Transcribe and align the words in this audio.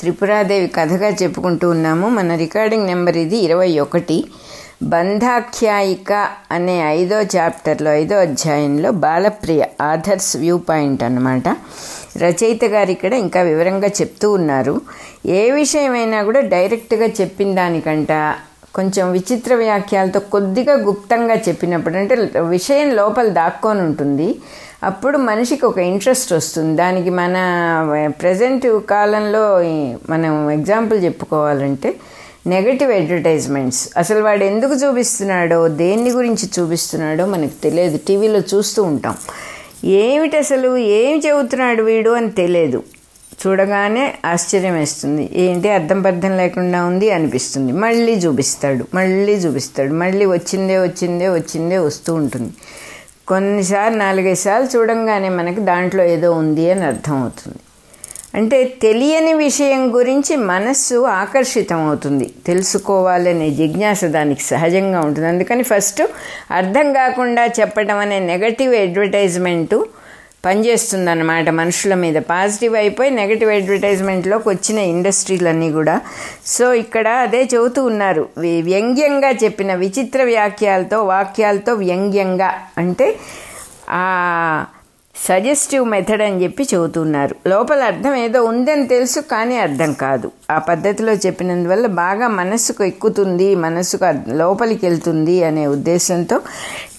త్రిపురాదేవి 0.00 0.66
కథగా 0.66 1.08
చెప్పుకుంటూ 1.08 1.70
ఉన్నాము. 1.70 2.08
మన 2.08 2.34
రికార్డింగ్ 2.34 2.86
నెంబర్ 2.86 3.16
ఇది 3.16 3.36
ఇరవై 3.36 3.78
ఒకటి. 3.78 4.24
బంధాఖ్యాయిక 4.82 6.12
అనే 6.50 6.80
ఐదో 6.80 7.20
చాప్టర్లో 7.22 7.90
ఐదో 7.92 8.16
అధ్యాయంలో 8.16 8.90
బాలప్రియ 8.90 9.64
ఆథర్స్ 9.80 10.36
వ్యూ 10.36 10.58
పాయింట్ 10.58 11.02
అన్నమాట. 11.02 11.48
రచయిత 12.16 12.64
గారు 12.64 12.90
ఇక్కడ 12.90 13.12
ఇంకా 13.12 13.40
వివరంగా 13.42 13.88
చెప్తూ 13.88 14.32
ఉన్నారు. 14.32 14.80
ఏ 15.26 15.50
విషయమైనా 15.50 16.22
కూడా 16.22 16.40
డైరెక్ట్గా 16.40 17.08
చెప్పిన 17.20 17.54
దానికంట 17.54 18.12
కొంచెం 18.74 19.12
విచిత్ర 19.12 19.54
వ్యాఖ్యలతో 19.54 20.20
కొద్దిగా 20.20 20.74
గుప్తంగా 20.74 21.34
చెప్పినప్పుడు 21.34 21.96
అంటే 21.96 22.14
విషయం 22.40 22.90
లోపల 22.90 23.28
దాక్కొని 23.28 23.80
ఉంటుంది. 23.80 24.28
అప్పుడు 24.84 25.18
మనిషికి 25.18 25.66
ఒక 25.66 25.78
ఇంట్రెస్ట్ 25.78 26.32
వస్తుంది. 26.32 26.76
దానికి 26.76 27.10
మన 27.10 27.36
ప్రజెంట్ 28.22 28.80
కాలంలో 28.90 29.58
మనం 30.10 30.50
ఎగ్జాంపుల్ 30.50 31.04
చెప్పుకోవాలంటే 31.04 31.94
నెగటివ్ 32.46 32.92
అడ్వర్టైజ్మెంట్స్ 32.92 33.88
అసలు 33.96 34.22
వాడు 34.22 34.44
ఎందుకు 34.44 34.72
చూపిస్తున్నాడో 34.72 35.68
దేన్ని 35.68 36.10
గురించి 36.10 36.50
చూపిస్తున్నాడో 36.58 37.26
మనకు 37.26 37.62
తెలియదు. 37.62 37.98
టీవీలో 38.08 38.40
చూస్తూ 38.54 38.82
ఉంటాం. 38.82 39.16
ఏమిటి 39.84 40.36
అసలు 40.36 40.76
ఏం 40.76 41.22
చెబుతున్నాడు 41.26 41.82
వీడు 41.82 42.10
అని 42.10 42.30
తెలియదు. 42.30 42.82
చూడగానే 43.46 44.14
ఆశ్చర్యం 44.24 44.74
వేస్తుంది. 44.74 45.30
ఏంటి 45.32 45.68
అర్థం 45.68 46.02
పర్థం 46.02 46.36
లేకుండా 46.36 46.84
ఉంది 46.84 47.10
అనిపిస్తుంది. 47.10 47.72
మళ్ళీ 47.72 48.14
చూపిస్తాడు 48.14 48.84
మళ్ళీ 48.94 49.34
చూపిస్తాడు 49.34 49.92
మళ్ళీ 49.94 50.26
వచ్చిందే 50.26 50.78
వచ్చిందే 50.78 51.28
వచ్చిందే 51.28 51.78
వస్తూ 51.78 52.14
ఉంటుంది. 52.14 52.52
కొన్నిసార్లు 53.28 53.98
నాలుగైదు 53.98 54.38
సార్లు 54.38 54.78
చూడంగానే 54.78 55.28
మనకి 55.28 55.60
దాంట్లో 55.60 56.04
ఏదో 56.04 56.32
ఉంది 56.32 56.70
అని 56.70 56.84
అర్థం 56.84 57.16
అవుతుంది 57.22 57.56
అంటే 58.34 58.64
తెలియని 58.82 59.32
విషయం 59.32 59.94
గురించి 59.94 60.36
మనస్సు 60.36 61.04
ఆకర్షితం 61.04 61.80
అవుతుంది 61.88 62.26
తెలుసుకోవాలనే 62.46 63.50
జిజ్ఞాస 63.50 64.04
దానికి 64.04 64.42
సహజంగా 64.42 65.00
ఉంటుంది. 65.00 65.28
అందుకని 65.28 65.62
ఫస్ట్ 65.62 66.02
అర్థం 66.50 66.92
కాకుండా 66.92 67.44
చెప్పడం 67.46 67.98
అనే 67.98 68.18
నెగటివ్ 68.18 68.74
అడ్వర్టైజ్మెంటు 68.74 69.78
పనిచేస్తుందన్నమాట 70.44 71.48
మనుషుల 71.48 71.94
మీద. 71.94 72.16
పాజిటివ్ 72.16 72.76
అయిపోయి 72.76 73.10
నెగటివ్ 73.10 73.50
అడ్వర్టైజ్మెంట్లోకి 73.50 74.48
వచ్చిన 74.48 74.78
ఇండస్ట్రీలన్నీ 74.78 75.70
కూడా. 75.72 76.00
సో 76.46 76.72
ఇక్కడ 76.72 77.08
అదే 77.08 77.42
చెబుతూ 77.54 77.84
ఉన్నారు. 77.84 78.28
వ్యంగ్యంగా 78.38 79.30
చెప్పిన 79.30 79.74
విచిత్ర 79.74 80.22
వ్యాఖ్యలతో 80.22 81.04
వాక్యాలతో 81.04 81.74
వ్యంగ్యంగా. 81.74 82.50
అంటే 82.78 83.08
సజెస్టివ్ 85.28 85.84
మెథడ్ 85.90 86.22
అని 86.22 86.42
చెప్పి 86.42 86.64
చెబుతున్నారు. 86.74 87.36
లోపల 87.46 87.82
అర్థం 87.82 88.14
ఏదో 88.14 88.44
ఉందని 88.44 88.86
తెలుసు 88.86 89.20
కానీ 89.20 89.56
అర్థం 89.56 89.92
కాదు. 89.92 90.30
ఆ 90.50 90.58
పద్ధతిలో 90.58 91.12
చెప్పినందువల్ల 91.12 91.86
బాగా 91.86 92.28
మనస్సుకు 92.28 92.84
ఎక్కుతుంది 92.84 93.54
మనస్సుకు 93.54 94.32
లోపలికి 94.32 94.86
వెళ్తుంది 94.86 95.44
అనే 95.44 95.66
ఉద్దేశంతో 95.66 96.40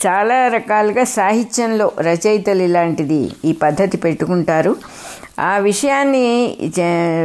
చాలా 0.08 0.48
రకాలుగా 0.48 1.04
సాహిత్యంలో 1.04 1.92
రచయితలు 2.00 2.64
ఇలాంటిది 2.64 3.22
ఈ 3.46 3.52
పద్ధతి 3.52 3.98
పెట్టుకుంటారు. 3.98 4.76
ఆ 5.40 5.58
విషయాన్ని 5.58 6.58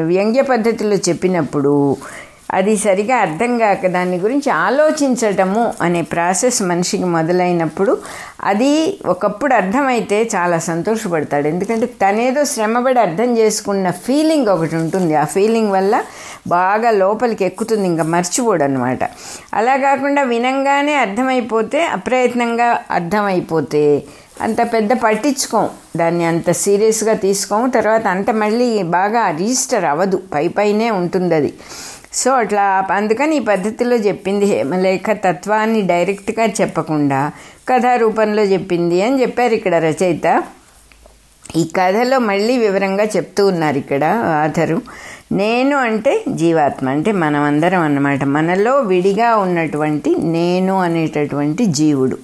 వ్యంగ్య 0.06 0.42
పద్ధతిలో 0.42 0.96
చెప్పినప్పుడు 1.08 1.96
అది 2.52 2.76
సరిగా 2.76 3.16
అర్థం 3.16 3.58
కాక 3.58 3.86
దాని 3.86 4.16
గురించి 4.16 4.50
ఆలోచించటము 4.50 5.74
అనే 5.80 6.02
ప్రాసెస్ 6.02 6.62
మనిషికి 6.62 7.04
మొదలైనప్పుడు 7.04 7.98
అది 8.44 8.98
ఒకప్పుడు 9.06 9.54
అర్థమైతే 9.54 10.30
చాలా 10.36 10.58
సంతోషపడతాడు. 10.58 11.48
ఎందుకంటే 11.48 11.86
తనేదో 11.86 12.44
శ్రమపడి 12.44 13.00
అర్థం 13.00 13.38
చేసుకున్న 13.38 13.90
ఫీలింగ్ 13.90 14.46
ఒకటి 14.46 14.76
ఉంటుంది. 14.76 15.14
ఆ 15.14 15.24
ఫీలింగ్ 15.24 15.72
వల్ల 15.72 16.02
బాగా 16.46 16.90
లోపలికి 16.90 17.44
ఎక్కుతుంది 17.44 17.86
ఇంకా 17.86 18.02
మర్చిపోడు 18.02 18.64
అనమాట 18.64 18.98
అలా 19.54 19.76
కాకుండా 19.76 20.22
వినంగానే 20.22 20.94
అర్థమైపోతే 20.94 21.84
అప్రయత్నంగా 21.86 22.78
అర్థమైపోతే 22.90 24.02
అంత 24.40 24.72
పెద్ద 24.72 24.92
పట్టించుకోం. 24.92 25.70
దాన్ని 25.96 26.24
అంత 26.24 26.50
సీరియస్గా 26.50 27.12
తీసుకోము 27.12 27.70
తర్వాత 27.70 28.06
అంత 28.06 28.30
మళ్ళీ 28.30 28.82
బాగా 28.82 29.30
రిజిస్టర్ 29.30 29.84
అవ్వదు. 29.84 30.22
పై 30.34 30.48
పైనే 30.48 30.90
ఉంటుంది 30.90 31.34
అది 31.34 31.54
సో 32.14 32.32
అట్లా 32.32 32.86
అందుకని 32.92 33.36
ఈ 33.36 33.38
పద్ధతిలో 33.38 33.96
చెప్పింది 33.96 34.44
హేమలేఖ 34.44 35.10
తత్వాన్ని 35.10 35.82
డైరెక్ట్గా 35.82 36.46
చెప్పకుండా 36.46 37.32
కథారూపంలో 37.68 38.42
చెప్పింది 38.42 39.02
అని 39.02 39.20
చెప్పారు 39.20 39.54
ఇక్కడ 39.54 39.74
రచయిత. 39.74 40.42
ఈ 41.56 41.70
కథలో 41.76 42.18
మళ్ళీ 42.18 42.58
వివరంగా 42.58 43.04
చెప్తూ 43.04 43.46
ఉన్నారు 43.46 43.76
ఇక్కడ 43.76 44.04
ఆథరు. 44.42 44.82
నేను 45.32 45.76
అంటే 45.76 46.24
జీవాత్మ 46.28 46.88
అంటే 46.88 47.12
మనమందరం 47.12 47.80
అన్నమాట. 47.80 48.24
మనలో 48.24 48.78
విడిగా 48.78 49.36
ఉన్నటువంటి 49.36 50.16
నేను 50.18 50.80
అనేటటువంటి 50.80 51.66
జీవుడు. 51.66 52.18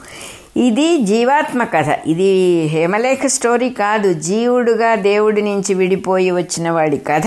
ఇది 0.56 0.98
జీవాత్మ 0.98 1.64
కథ. 1.64 1.98
ఇది 2.06 2.62
హేమలేఖ 2.66 3.26
స్టోరీ 3.26 3.70
కాదు. 3.70 4.12
జీవుడుగా 4.12 4.94
దేవుడి 4.94 5.42
నుంచి 5.42 5.74
విడిపోయి 5.74 6.30
వచ్చిన 6.30 6.70
వాడి 6.70 6.98
కథ. 6.98 7.22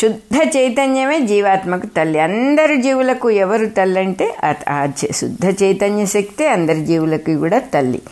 శుద్ధ 0.00 0.56
చైతన్యమే 0.56 1.20
జీవాత్మకు 1.20 1.86
తల్లి. 1.86 2.20
అందరి 2.20 2.82
జీవులకు 2.82 3.30
ఎవరు 3.30 3.66
తల్లి 3.66 4.00
అంటే 4.00 4.36
ఆ- 4.68 4.88
శుద్ధ 5.12 5.62
చైతన్య 5.62 6.06
శక్తే 6.06 6.48
అందరి 6.48 6.84
జీవులకి 6.84 7.34
కూడా 7.34 7.58
తల్లి. 7.58 8.02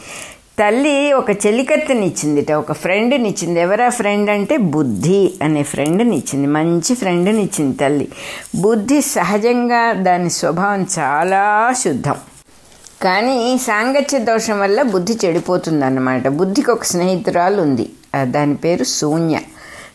తల్లి 0.58 1.12
ఒక 1.12 1.30
చెలికత్తనిచ్చిందిట 1.30 2.52
ఒక 2.52 2.72
ఫ్రెండ్ని 2.72 3.28
ఇచ్చింది 3.28 3.60
ఎవరా 3.60 3.88
ఫ్రెండ్ 3.88 4.30
అంటే 4.30 4.56
బుద్ధి 4.56 5.32
అనే 5.42 5.62
ఫ్రెండ్ని 5.62 6.16
ఇచ్చింది 6.16 6.46
మంచి 6.46 6.94
ఫ్రెండ్నిచ్చింది 6.94 7.76
తల్లి. 7.76 8.08
బుద్ధి 8.56 9.02
సహజంగా 9.02 9.92
దాని 9.92 10.30
స్వభావం 10.30 10.86
చాలా 10.98 11.74
శుద్ధం. 11.78 12.14
కానీ 13.02 13.58
సాంగత్య 13.58 14.18
దోషం 14.18 14.60
వల్ల 14.60 14.82
బుద్ధి 14.82 15.18
చెడిపోతుందన్నమాట. 15.24 16.28
బుద్ధికి 16.28 16.70
ఒక 16.70 16.84
స్నేహితురాలు 16.84 17.62
ఉంది 17.62 17.90
దాని 18.22 18.54
పేరు 18.54 18.84
శూన్య. 18.84 19.38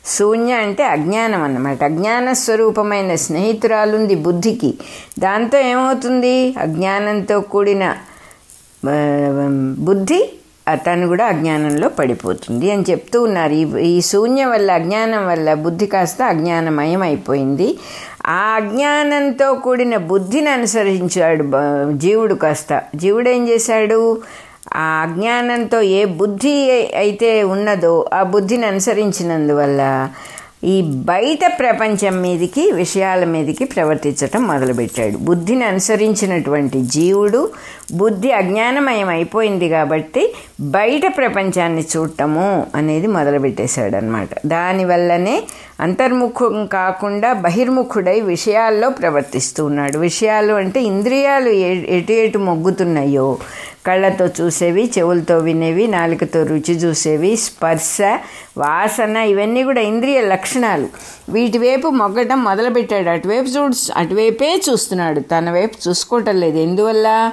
శూన్య 0.05 0.53
అంటే 0.53 0.83
అజ్ఞానం 0.83 1.43
అన్నమాట. 1.43 1.83
అజ్ఞాన 1.83 2.33
స్వరూపమైన 2.33 3.15
స్నేహితురాలుంది 3.15 4.15
బుద్ధికి. 4.15 4.73
దాంతో 5.19 5.57
ఏమవుతుంది? 5.57 6.53
అజ్ఞానంతో 6.59 7.41
కూడిన 7.41 7.95
బుద్ధి 9.79 10.29
తను 10.73 11.07
కూడా 11.07 11.25
అజ్ఞానంలో 11.25 11.89
పడిపోతుంది 11.89 12.71
అని 12.71 12.83
చెప్తూ 12.89 13.23
ఉన్నారు. 13.23 13.53
ఈ 13.53 13.65
ఈ 13.87 14.01
శూన్య 14.01 14.45
వల్ల 14.45 14.71
అజ్ఞానం 14.71 15.27
వల్ల 15.27 15.53
బుద్ధి 15.53 15.85
కాస్త 15.85 16.21
అజ్ఞానమయం 16.21 17.01
అయిపోయింది. 17.01 17.77
ఆ 18.25 18.53
అజ్ఞానంతో 18.55 19.53
కూడిన 19.53 19.97
బుద్ధిని 19.97 20.49
అనుసరించాడు 20.49 21.43
జీవుడు 21.97 22.33
కాస్త. 22.33 22.81
జీవుడు 22.95 23.29
ఏం 23.29 23.49
చేశాడు? 23.49 24.21
ఆ 24.73 25.07
అజ్ఞానంతో 25.09 25.81
ఏ 25.81 26.05
బుద్ధి 26.05 26.71
అయితే 26.95 27.43
ఉన్నదో 27.43 28.09
ఆ 28.13 28.23
బుద్ధిని 28.23 28.65
అనుసరించినందువల్ల 28.65 30.09
ఈ 30.63 30.81
బయట 30.81 31.59
ప్రపంచం 31.59 32.21
మీదికి 32.21 32.71
విషయాల 32.71 33.23
మీదికి 33.23 33.65
ప్రవర్తించటం 33.65 34.47
మొదలుపెట్టాడు. 34.47 35.17
బుద్ధిని 35.17 35.65
అనుసరించినటువంటి 35.65 36.81
జీవుడు 36.81 37.49
బుద్ధి 37.93 38.31
అజ్ఞానమయం 38.31 39.09
అయిపోయింది 39.09 39.69
కాబట్టి 39.69 40.33
బయట 40.61 41.17
ప్రపంచాన్ని 41.17 41.85
చూడటము 41.97 42.67
అనేది 42.75 43.07
మొదలుపెట్టేశాడు 43.07 43.95
అనమాట 43.95 44.29
దానివల్లనే 44.45 45.43
అంతర్ముఖం 45.79 46.65
కాకుండా 46.65 47.33
బహిర్ముఖుడై 47.33 48.21
విషయాల్లో 48.21 48.89
ప్రవర్తిస్తూ 48.89 49.65
ఉన్నాడు. 49.65 49.97
విషయాలు 49.97 50.53
అంటే 50.53 50.81
ఇంద్రియాలు 50.81 51.49
ఏ- 51.49 51.97
ఎటు 51.97 52.11
ఎటు 52.11 52.37
మొగ్గుతున్నాయో 52.37 53.37
కళ్ళతో 53.85 54.29
చూసేవి 54.41 54.91
చెవులతో 54.97 55.37
వినేవి 55.37 55.87
నాలుకతో 55.87 56.43
రుచి 56.43 56.75
చూసేవి 56.75 57.35
స్పర్శ 57.35 57.97
వాసన 58.57 59.17
ఇవన్నీ 59.17 59.63
కూడా 59.63 59.81
ఇంద్రియ 59.81 60.21
లక్షణాలు. 60.21 60.87
వీటి 61.29 61.57
వైపు 61.57 61.87
మొగ్గటం 61.87 62.43
మొదలుపెట్టాడు. 62.43 63.09
అటువైపు 63.09 63.47
చూ 63.47 63.69
అటువైపే 63.95 64.61
చూస్తున్నాడు. 64.69 65.19
తన 65.19 65.51
వైపు 65.51 65.89
చూసుకోవటం 65.89 66.39
లేదు. 66.39 66.57
ఎందువల్ల? 66.57 67.31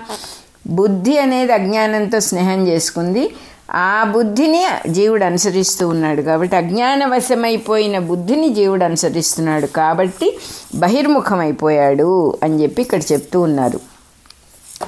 బుద్ధి 0.67 1.19
అనేది 1.19 1.53
అజ్ఞానంతో 1.53 2.21
స్నేహం 2.21 2.69
చేసుకుంది. 2.69 3.31
ఆ 3.75 4.05
బుద్ధిని 4.11 4.67
జీవుడు 4.89 5.25
అనుసరిస్తూ 5.25 5.89
ఉన్నాడు 5.89 6.23
కాబట్టి 6.23 6.57
అజ్ఞానవశమైపోయిన 6.57 7.99
బుద్ధిని 7.99 8.49
జీవుడు 8.49 8.85
అనుసరిస్తున్నాడు 8.85 9.67
కాబట్టి 9.67 10.39
బహిర్ముఖమైపోయాడు 10.75 12.39
అని 12.43 12.63
చెప్పి 12.63 12.83
ఇక్కడ 12.83 13.01
చెప్తూ 13.13 13.41
ఉన్నారు. 13.41 13.81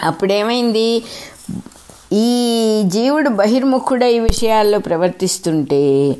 అప్పుడేమైంది? 0.05 1.02
ఈ 2.12 2.82
జీవుడు 2.86 3.28
బహిర్ముఖుడై 3.28 4.18
విషయాల్లో 4.18 4.78
ప్రవర్తిస్తుంటే 4.78 6.16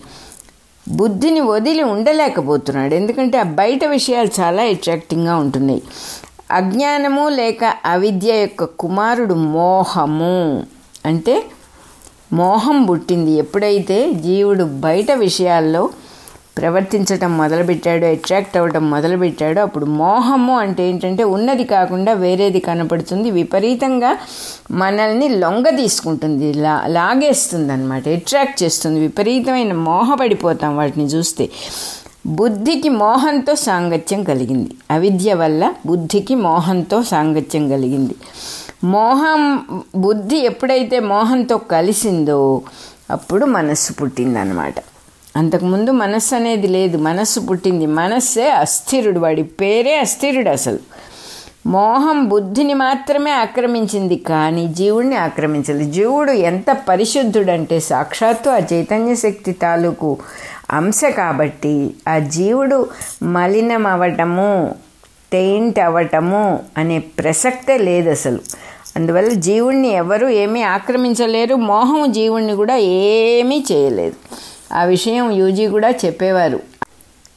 బుద్ధిని 0.89 1.41
వదిలి 1.41 1.83
ఉండలేకపోతున్నాడు. 1.83 2.95
ఎందుకంటే 2.95 3.39
ఆ 3.39 3.43
బయట 3.43 3.85
విషయాలు 3.85 4.41
చాలా 4.41 4.63
అట్రాక్టింగ్గా 4.63 5.37
ఉంటున్నాయి. 5.37 5.83
అజ్ఞానము 6.51 7.29
లేక 7.29 7.75
అవిద్య 7.85 8.35
యొక్క 8.35 8.65
కుమారుడు 8.65 9.35
మోహము. 9.35 10.67
అంటే 11.07 11.45
మోహం 12.33 12.83
పుట్టింది. 12.83 13.33
ఎప్పుడైతే 13.33 14.13
జీవుడు 14.13 14.65
బయట 14.65 15.13
విషయాల్లో 15.13 15.91
ప్రవర్తించటం 16.59 17.39
మొదలుపెట్టాడు 17.39 18.05
అట్రాక్ట్ 18.07 18.57
అవ్వటం 18.57 18.91
మొదలుపెట్టాడు. 18.91 19.61
అప్పుడు 19.61 19.85
మోహము 19.85 20.59
అంటే 20.59 20.89
ఏంటంటే 20.89 21.25
ఉన్నది 21.25 21.65
కాకుండా 21.65 22.13
వేరేది 22.13 22.61
కనపడుతుంది. 22.61 23.31
విపరీతంగా 23.31 24.19
మనల్ని 24.71 25.29
లొంగ 25.29 25.69
తీసుకుంటుంది 25.69 26.53
లా 26.53 26.83
లాగేస్తుంది 26.87 27.73
అనమాట 27.73 28.09
అట్రాక్ట్ 28.09 28.63
చేస్తుంది. 28.63 29.01
విపరీతమైన 29.01 29.73
మోహపడిపోతాం 29.73 30.77
వాటిని 30.77 31.05
చూస్తే. 31.05 31.51
బుద్ధికి 32.27 32.89
మోహంతో 32.89 33.55
సాంగత్యం 33.55 34.25
కలిగింది. 34.25 34.71
అవిద్య 34.91 35.35
వల్ల 35.35 35.75
బుద్ధికి 35.87 36.35
మోహంతో 36.35 37.03
సాంగత్యం 37.03 37.69
కలిగింది. 37.69 38.15
మోహం 38.85 39.61
బుద్ధి 39.97 40.37
ఎప్పుడైతే 40.37 41.01
మోహంతో 41.01 41.57
కలిసిందో 41.57 42.63
అప్పుడు 43.11 43.47
మనస్సు 43.47 43.93
పుట్టిందనమాట 43.93 44.75
అంతకుముందు 45.37 45.91
మనస్సు 45.91 46.35
అనేది 46.35 46.67
లేదు 46.67 46.99
మనస్సు 46.99 47.41
పుట్టింది. 47.41 47.87
మనస్సే 47.87 48.51
అస్థిరుడు 48.51 49.21
వాడి 49.21 49.43
పేరే 49.43 49.97
అస్థిరుడు 49.97 50.49
అసలు. 50.49 50.79
మోహం 51.67 52.29
బుద్ధిని 52.29 52.75
మాత్రమే 52.75 53.31
ఆక్రమించింది 53.31 54.17
కానీ 54.17 54.69
జీవుడిని 54.69 55.17
ఆక్రమించలేదు 55.17 55.91
జీవుడు 55.91 56.33
ఎంత 56.33 56.77
పరిశుద్ధుడంటే 56.89 57.81
సాక్షాత్తు 57.81 58.51
ఆ 58.51 58.59
చైతన్య 58.73 59.15
శక్తి 59.15 59.53
తాలూకు 59.53 60.19
అంశ 60.71 61.01
కాబట్టి 61.05 61.95
ఆ 62.09 62.19
జీవుడు 62.19 62.89
మలినం 63.23 63.87
అవ్వటము 63.87 64.75
టెయింట్ 65.33 65.79
అవ్వటము 65.79 66.61
అనే 66.79 66.99
ప్రసక్తే 66.99 67.79
లేదు 67.79 68.11
అసలు. 68.11 68.39
అందువల్ల 68.97 69.33
జీవుణ్ణి 69.33 69.89
ఎవరు 69.89 70.27
ఏమీ 70.27 70.63
ఆక్రమించలేరు 70.63 71.55
మోహం 71.55 72.13
జీవుణ్ణి 72.13 72.53
కూడా 72.53 72.77
ఏమీ 72.77 73.65
చేయలేదు. 73.73 74.15
ఆ 74.73 74.85
విషయం 74.85 75.31
యూజీ 75.31 75.67
కూడా 75.67 75.91
చెప్పేవారు. 75.91 76.61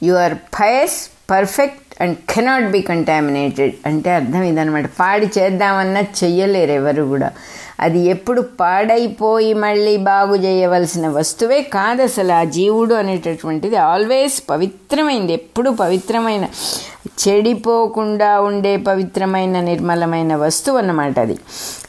Your 0.02 0.34
are 0.34 0.88
perfect 1.30 2.02
and 2.02 2.18
cannot 2.18 2.64
be 2.64 2.80
contaminated 2.80 3.74
అంటే 3.86 4.10
అర్థం 4.10 4.42
ఇదనమాట 4.42 4.84
పాడి 5.00 5.30
చేద్దామన్నా 5.38 6.00
చెయ్యలేరు 6.00 6.70
ఎవరు 6.70 7.02
కూడా. 7.02 7.32
అది 7.80 7.98
ఎప్పుడు 7.98 8.40
పాడైపోయి 8.40 9.54
మళ్ళీ 9.54 9.96
బాగు 9.96 10.36
చేయవలసిన 10.36 11.08
వస్తువే 11.08 11.62
కాదు 11.62 12.02
అసలు. 12.02 12.32
ఆ 12.32 12.44
జీవుడు 12.44 12.94
అనేటటువంటిది 12.94 13.76
ఆల్వేస్ 13.76 14.42
పవిత్రమైంది. 14.50 15.32
ఎప్పుడు 15.32 15.70
పవిత్రమైన 15.70 16.48
చెడిపోకుండా 17.04 18.40
ఉండే 18.40 18.76
పవిత్రమైన 18.76 19.60
నిర్మలమైన 19.60 20.34
వస్తువు 20.34 20.78
అన్నమాట 20.78 21.18
అది. 21.18 21.38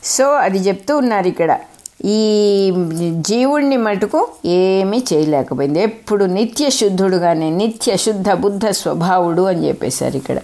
సో 0.04 0.32
అది 0.32 0.58
చెప్తూ 0.58 0.98
ఉన్నారు 0.98 1.28
ఇక్కడ. 1.28 1.60
ఈ 2.06 2.74
జీవుణ్ణి 3.10 3.78
మటుకు 3.78 4.28
ఏమీ 4.46 5.04
చేయలేకపోయింది. 5.14 5.82
ఎప్పుడు 5.82 6.26
నిత్య 6.26 6.70
శుద్ధుడుగానే 6.70 7.50
నిత్య 7.50 7.98
శుద్ధ 7.98 8.32
బుద్ధ 8.32 8.66
స్వభావుడు 8.66 9.42
అని 9.42 9.68
చెప్పేశారు 9.68 10.18
ఇక్కడ. 10.18 10.38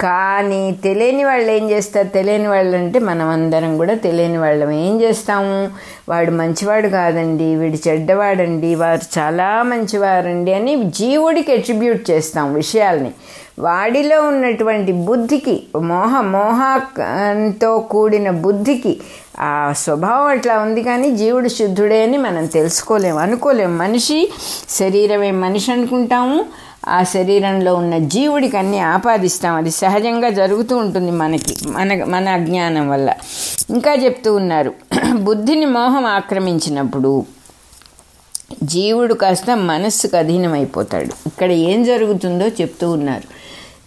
కానీ 0.00 0.78
తెలియని 0.84 1.24
వాళ్ళు 1.24 1.50
ఏం 1.50 1.70
చేస్తారు? 1.70 2.08
తెలియని 2.08 2.48
వాళ్ళు 2.48 2.76
అంటే 2.76 2.98
మనం 2.98 3.28
అందరం 3.28 3.76
కూడా 3.76 3.94
తెలియని 3.94 4.38
వాళ్ళం. 4.38 4.70
ఏం 4.70 5.00
చేస్తాము 5.00 5.70
వాడు 6.08 6.30
మంచివాడు 6.30 6.88
కాదండి 6.88 7.54
వీడు 7.54 7.88
చెడ్డవాడండి 7.88 8.74
వారు 8.74 9.18
చాలా 9.18 9.62
మంచివారండి 9.62 10.54
అని 10.54 10.84
జీవుడికి 10.90 11.52
అట్రిబ్యూట్ 11.52 12.10
చేస్తాం 12.10 12.54
విషయాల్ని. 12.54 13.12
వాడిలో 13.58 14.22
ఉన్నటువంటి 14.22 14.92
బుద్ధికి 14.92 15.62
మోహ 15.76 16.20
మోహంతో 16.20 17.78
కూడిన 17.78 18.30
బుద్ధికి 18.30 19.00
ఆ 19.40 19.72
స్వభావం 19.76 20.26
అట్లా 20.26 20.58
ఉంది 20.58 20.82
కానీ 20.82 21.10
జీవుడు 21.10 21.48
శుద్ధుడే 21.48 22.02
అని 22.02 22.16
మనం 22.16 22.46
తెలుసుకోలేము 22.46 23.18
అనుకోలేము 23.18 23.76
మనిషి 23.76 24.32
శరీరమే 24.68 25.30
మనిషి 25.30 25.72
అనుకుంటాము 25.72 26.46
ఆ 26.88 27.02
శరీరంలో 27.02 27.74
ఉన్న 27.74 27.98
జీవుడికి 27.98 28.56
అన్నీ 28.56 28.78
ఆపాదిస్తాం. 28.78 29.54
అది 29.54 29.70
సహజంగా 29.70 30.28
జరుగుతూ 30.28 30.76
ఉంటుంది 30.76 31.10
మనకి 31.10 31.56
మన 31.66 32.04
మన 32.04 32.28
అజ్ఞానం 32.28 32.88
వల్ల. 32.88 33.14
ఇంకా 33.70 33.94
చెప్తూ 33.94 34.34
ఉన్నారు. 34.34 34.74
బుద్ధిని 35.16 35.66
మోహం 35.66 36.06
ఆక్రమించినప్పుడు 36.06 37.26
జీవుడు 38.62 39.14
కాస్త 39.14 39.56
మనస్సుకు 39.56 40.16
అధీనమైపోతాడు. 40.16 41.12
ఇక్కడ 41.26 41.50
ఏం 41.50 41.84
జరుగుతుందో 41.84 42.46
చెప్తూ 42.48 42.90
ఉన్నారు. 42.90 43.39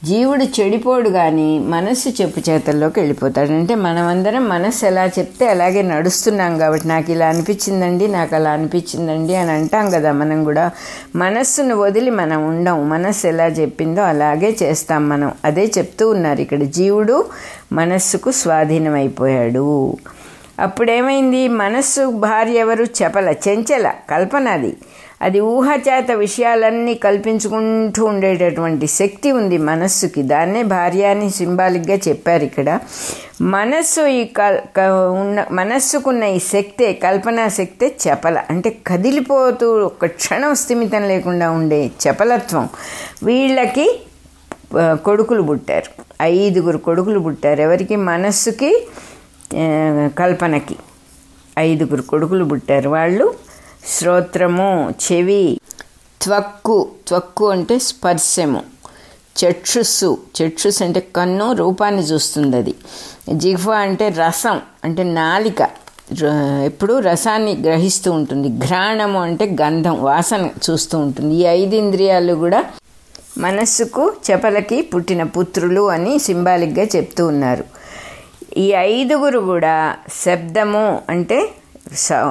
జీవుడు 0.04 0.44
చెడిపోడు 0.44 1.10
కానీ 1.10 1.60
మనస్సు 1.60 2.10
చెప్పు 2.10 2.50
చేతల్లోకి 2.50 3.00
వెళ్ళిపోతాడు. 3.00 3.52
అంటే 3.52 3.76
మనమందరం 3.76 4.50
మనస్సు 4.50 4.86
ఎలా 4.86 5.06
చెప్తే 5.06 5.50
అలాగే 5.50 5.82
నడుస్తున్నాం 5.82 6.58
కాబట్టి 6.58 6.88
నాకు 6.88 7.12
ఇలా 7.12 7.28
అనిపించిందండి 7.28 8.08
నాకు 8.08 8.36
అలా 8.36 8.52
అనిపించిందండి 8.52 9.36
అని 9.36 9.52
అంటాం 9.52 9.90
కదా 9.90 10.12
మనం 10.12 10.44
కూడా. 10.44 10.72
మనస్సును 11.16 11.76
వదిలి 11.76 12.10
మనం 12.10 12.48
ఉండం 12.48 12.90
మనస్సు 12.90 13.28
ఎలా 13.28 13.46
చెప్పిందో 13.46 14.02
అలాగే 14.02 14.58
చేస్తాం 14.64 15.10
మనం. 15.10 15.32
అదే 15.46 15.72
చెప్తూ 15.78 16.10
ఉన్నారు 16.10 16.42
ఇక్కడ. 16.42 16.64
జీవుడు 16.64 17.26
మనస్సుకు 17.72 18.32
స్వాధీనమైపోయాడు. 18.32 19.98
అప్పుడేమైంది? 20.60 21.48
మనస్సు 21.48 22.12
భార్య 22.12 22.60
ఎవరు? 22.60 22.84
చెప్పల 22.84 23.34
చెంచల 23.48 23.92
కల్పనది 24.12 24.78
అది 25.24 25.40
ఊహచేత 25.40 26.12
విషయాలన్నీ 26.12 26.94
కల్పించుకుంటూ 26.94 28.06
ఉండేటటువంటి 28.06 28.88
శక్తి 28.88 29.32
ఉంది 29.32 29.58
మనస్సుకి. 29.58 30.22
దాన్నే 30.22 30.64
భార్య 30.64 31.06
అని 31.06 31.30
సింబాలిక్గా 31.30 31.98
చెప్పారు 32.08 32.44
ఇక్కడ. 32.44 32.80
మనస్సు 33.42 34.02
ఈ 34.02 34.24
కల్ 34.26 34.58
ఉన్న 35.22 35.46
మనస్సుకున్న 35.52 36.24
ఈ 36.24 36.40
శక్తే 36.40 36.94
కల్పనా 36.94 37.48
శక్తే 37.48 37.96
చపల. 38.06 38.44
అంటే 38.50 38.78
కదిలిపోతూ 38.88 39.68
ఒక 39.86 40.06
క్షణం 40.06 40.56
స్థిమితం 40.56 41.04
లేకుండా 41.08 41.52
ఉండే 41.52 41.92
చపలత్వం. 42.06 42.70
వీళ్ళకి 43.24 43.88
కొడుకులు 44.76 45.42
పుట్టారు. 45.42 45.90
ఐదుగురు 46.22 46.78
కొడుకులు 46.78 47.20
పుట్టారు. 47.20 47.62
ఎవరికి? 47.62 47.96
మనస్సుకి 47.96 48.72
కల్పనకి. 50.20 50.76
ఐదుగురు 51.60 52.02
కొడుకులు 52.02 52.46
పుట్టారు. 52.46 52.90
వాళ్ళు 52.90 53.34
శ్రోత్రము 53.88 54.94
చెవి. 55.04 55.60
త్వక్కు. 56.22 56.90
త్వక్కు 57.08 57.50
అంటే 57.50 57.80
స్పర్శము. 57.80 58.62
చక్షుస్సు 59.40 60.18
చక్షుస్ 60.40 60.82
అంటే 60.82 61.00
కన్ను 61.16 61.54
రూపాన్ని 61.54 62.02
చూస్తుంది 62.02 62.58
అది 62.58 62.76
జిహ్వ 63.34 63.74
అంటే 63.74 64.10
రసం 64.10 64.62
అంటే 64.84 65.04
నాలిక. 65.04 65.70
ఎప్పుడు 66.66 67.00
రసాన్ని 67.00 67.58
గ్రహిస్తూ 67.62 68.12
ఉంటుంది. 68.12 68.50
ఘ్రాణము 68.50 69.20
అంటే 69.20 69.56
గంధం 69.62 70.04
వాసన 70.04 70.50
చూస్తూ 70.70 71.00
ఉంటుంది. 71.00 71.36
ఈ 71.36 71.42
ఐదు 71.42 71.76
ఇంద్రియాలు 71.76 72.34
కూడా 72.34 72.66
మనస్సుకు 73.38 74.14
చెపలకి 74.32 74.82
పుట్టిన 74.82 75.24
పుత్రులు 75.24 75.90
అని 75.90 76.20
సింబాలిక్గా 76.20 76.86
చెప్తూ 76.96 77.28
ఉన్నారు. 77.28 77.64
ఈ 78.58 78.72
ఐదుగురు 78.72 79.40
కూడా 79.40 79.98
శబ్దము 80.26 81.02
అంటే 81.10 81.52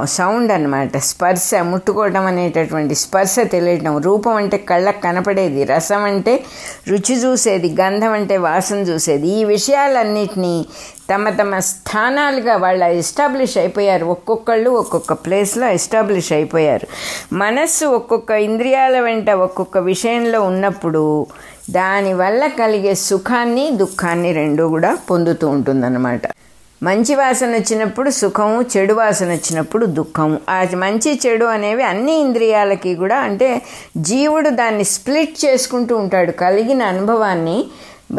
సౌండ్ 0.05 0.53
అనమాట 0.53 0.97
స్పర్శ 0.97 1.51
ముట్టుకోవటం 1.55 2.27
అనేటటువంటి 2.27 2.95
స్పర్శ 2.95 3.37
తెలియటం. 3.41 3.99
రూపం 3.99 4.35
అంటే 4.35 4.57
కళ్ళకు 4.57 5.01
కనపడేది. 5.01 5.65
రసం 5.65 6.03
అంటే 6.03 6.45
రుచి 6.89 7.17
చూసేది. 7.17 7.75
గంధం 7.81 8.13
అంటే 8.13 8.37
వాసన 8.37 8.77
చూసేది. 8.77 9.29
ఈ 9.29 9.45
విషయాలన్నిటినీ 9.45 10.67
తమ 11.15 11.31
తమ 11.31 11.59
స్థానాలుగా 11.59 12.57
వాళ్ళ 12.57 12.85
ఎస్టాబ్లిష్ 12.85 13.59
అయిపోయారు. 13.59 14.07
ఒక్కొక్కళ్ళు 14.07 14.71
ఒక్కొక్క 14.71 15.13
ప్లేస్లో 15.13 15.69
ఎస్టాబ్లిష్ 15.69 16.33
అయిపోయారు. 16.33 16.87
మనస్సు 17.35 17.87
ఒక్కొక్క 17.87 18.31
ఇంద్రియాల 18.31 19.01
వెంట 19.01 19.31
ఒక్కొక్క 19.31 19.79
విషయంలో 19.79 20.43
ఉన్నప్పుడు 20.43 21.27
దానివల్ల 21.71 22.47
కలిగే 22.47 22.95
సుఖాన్ని 22.95 23.71
దుఃఖాన్ని 23.71 24.33
రెండు 24.33 24.63
కూడా 24.63 24.99
పొందుతూ 25.11 25.49
ఉంటుందన్నమాట. 25.49 26.23
మంచి 26.83 27.15
వాసన 27.15 27.51
వచ్చినప్పుడు 27.51 28.11
సుఖము 28.11 28.65
చెడు 28.77 28.95
వాసన 28.95 29.27
వచ్చినప్పుడు 29.27 29.87
దుఃఖము. 29.87 30.41
ఆ 30.49 30.67
మంచి 30.75 31.21
చెడు 31.27 31.45
అనేవి 31.45 31.83
అన్ని 31.83 32.21
ఇంద్రియాలకి 32.21 32.95
కూడా 32.95 33.17
అంటే 33.17 33.63
జీవుడు 33.97 34.49
దాన్ని 34.49 34.85
స్ప్లిట్ 34.85 35.45
చేసుకుంటూ 35.45 35.97
ఉంటాడు. 35.97 36.33
కలిగిన 36.33 36.83
అనుభవాన్ని 36.83 37.65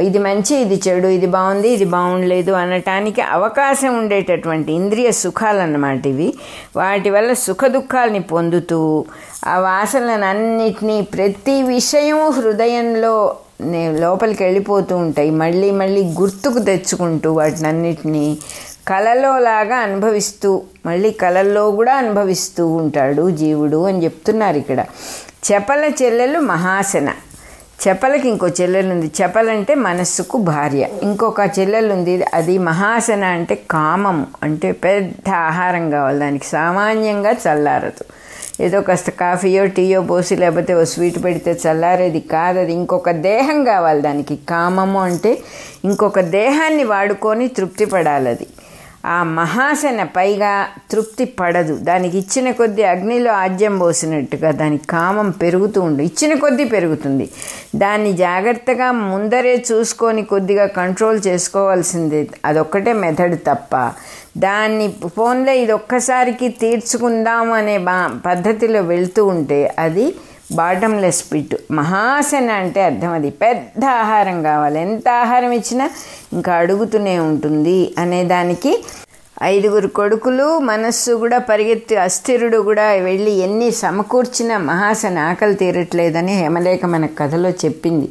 ఇది 0.02 0.18
మంచి 0.18 0.56
ఇది 0.56 0.82
చెడు 0.88 1.08
ఇది 1.08 1.26
బాగుంది 1.26 1.70
ఇది 1.70 1.86
బాగుండలేదు 1.86 2.52
అనటానికి 2.52 3.22
అవకాశం 3.22 3.98
ఉండేటటువంటి 3.98 4.74
ఇంద్రియ 4.74 5.12
సుఖాలన్నమాట 5.12 6.08
ఇవి. 6.08 6.34
వాటి 6.76 7.10
వల్ల 7.10 7.34
సుఖ 7.34 7.66
దుఃఖాలని 7.66 8.20
పొందుతూ 8.20 9.06
ఆ 9.46 9.60
వాసనలను 9.60 10.26
అన్నిటినీ 10.26 11.02
ప్రతి 11.02 11.64
విషయము 11.64 12.30
హృదయంలో 12.30 13.36
లోపలికి 14.00 14.44
వెళ్ళిపోతూ 14.44 14.98
ఉంటాయి. 14.98 15.32
మళ్ళీ 15.32 15.72
మళ్ళీ 15.72 16.14
గుర్తుకు 16.20 16.60
తెచ్చుకుంటూ 16.60 17.34
వాటిని 17.34 17.68
అన్నిటినీ 17.68 18.38
కలలో 18.88 19.40
లాగా 19.40 19.76
అనుభవిస్తూ 19.76 20.62
మళ్ళీ 20.86 21.12
కళల్లో 21.12 21.72
కూడా 21.72 21.96
అనుభవిస్తూ 21.96 22.68
ఉంటాడు 22.68 23.32
జీవుడు 23.32 23.84
అని 23.84 24.04
చెప్తున్నారు 24.04 24.58
ఇక్కడ. 24.58 24.86
చెపల 25.52 25.92
చెల్లెలు 26.04 26.40
మహాసన. 26.40 27.14
చెపలకి 27.88 28.30
ఇంకో 28.30 28.48
చెల్లెలు 28.48 28.92
ఉంది 28.92 29.12
చెపలంటే 29.22 29.76
మనస్సుకు 29.76 30.38
భార్య. 30.38 30.88
ఇంకొక 31.04 31.40
చెల్లెలు 31.60 31.94
ఉంది 31.94 32.26
అది 32.34 32.58
మహాసన 32.58 33.24
అంటే 33.24 33.56
కామం 33.72 34.28
అంటే 34.44 34.72
పెద్ద 34.72 35.30
ఆహారం 35.30 35.92
కావాలి. 35.92 36.20
దానికి 36.20 36.46
సామాన్యంగా 36.46 37.32
చల్లారదు. 37.32 38.06
ఏదో 38.62 38.82
కాస్త 38.82 39.10
కాఫీయో 39.10 39.66
టీయో 39.66 40.02
పోసి 40.02 40.36
లేకపోతే 40.36 40.74
ఓ 40.74 40.84
స్వీట్ 40.84 41.24
పెడితే 41.24 41.60
చల్లారేది 41.68 42.20
కాదు 42.20 42.60
అది 42.60 42.74
ఇంకొక 42.74 43.12
దేహం 43.12 43.64
కావాలి 43.64 44.02
దానికి. 44.02 44.36
కామము 44.36 45.00
అంటే 45.00 45.38
ఇంకొక 45.86 46.20
దేహాన్ని 46.20 46.84
వాడుకొని 46.84 47.48
తృప్తి 47.48 47.86
పడాలి 47.86 48.30
అది 48.30 48.48
ఆ 49.06 49.24
మహాసన 49.24 50.04
పైగా 50.04 50.68
తృప్తి 50.92 51.26
పడదు. 51.26 51.74
దానికి 51.78 52.18
ఇచ్చిన 52.18 52.52
కొద్దీ 52.52 52.84
అగ్నిలో 52.84 53.32
ఆజ్యం 53.32 53.80
పోసినట్టుగా 53.80 54.52
దాని 54.52 54.78
కామం 54.78 55.30
పెరుగుతూ 55.30 55.82
ఉండు. 55.82 56.02
ఇచ్చిన 56.02 56.34
కొద్దీ 56.34 56.64
పెరుగుతుంది. 56.64 57.30
దాన్ని 57.76 58.14
జాగ్రత్తగా 58.14 58.92
ముందరే 58.92 59.64
చూసుకొని 59.72 60.24
కొద్దిగా 60.24 60.66
కంట్రోల్ 60.66 61.22
చేసుకోవాల్సిందే. 61.28 62.28
అదొక్కటే 62.46 62.94
మెథడ్ 62.94 63.40
తప్ప. 63.40 63.92
దాన్ని 64.38 64.94
ఫోన్లో 65.18 65.52
ఇది 65.52 65.72
ఒక్కసారికి 65.72 66.50
తీర్చుకుందాం 66.50 67.52
అనే 67.52 67.78
బా 67.78 67.96
పద్ధతిలో 68.26 68.82
వెళ్తూ 68.82 69.26
ఉంటే 69.26 69.76
అది 69.80 70.16
బాటంలెస్ 70.56 71.34
పిట్ 71.34 71.56
మహాసన 71.72 72.50
అంటే 72.52 72.82
అర్థం 72.84 73.12
అది. 73.12 73.30
పెద్ద 73.30 73.86
ఆహారం 73.86 74.44
కావాలి. 74.44 74.80
ఎంత 74.80 75.10
ఆహారం 75.10 75.52
ఇచ్చినా 75.52 75.90
ఇంకా 76.34 76.54
అడుగుతూనే 76.54 77.20
ఉంటుంది 77.20 77.94
అనే 77.98 78.24
దానికి 78.24 78.84
ఐదుగురు 79.44 79.88
కొడుకులు 79.88 80.60
మనస్సు 80.60 81.12
కూడా 81.12 81.38
పరిగెత్తి 81.38 81.96
అస్థిరుడు 81.96 82.58
కూడా 82.58 82.92
వెళ్ళి 82.92 83.32
ఎన్ని 83.32 83.72
సమకూర్చినా 83.72 84.58
మహాసన 84.58 85.18
ఆకలి 85.20 85.54
తీరట్లేదని 85.54 86.34
హేమలేఖ 86.36 86.86
మన 86.86 87.06
కథలో 87.06 87.50
చెప్పింది. 87.50 88.10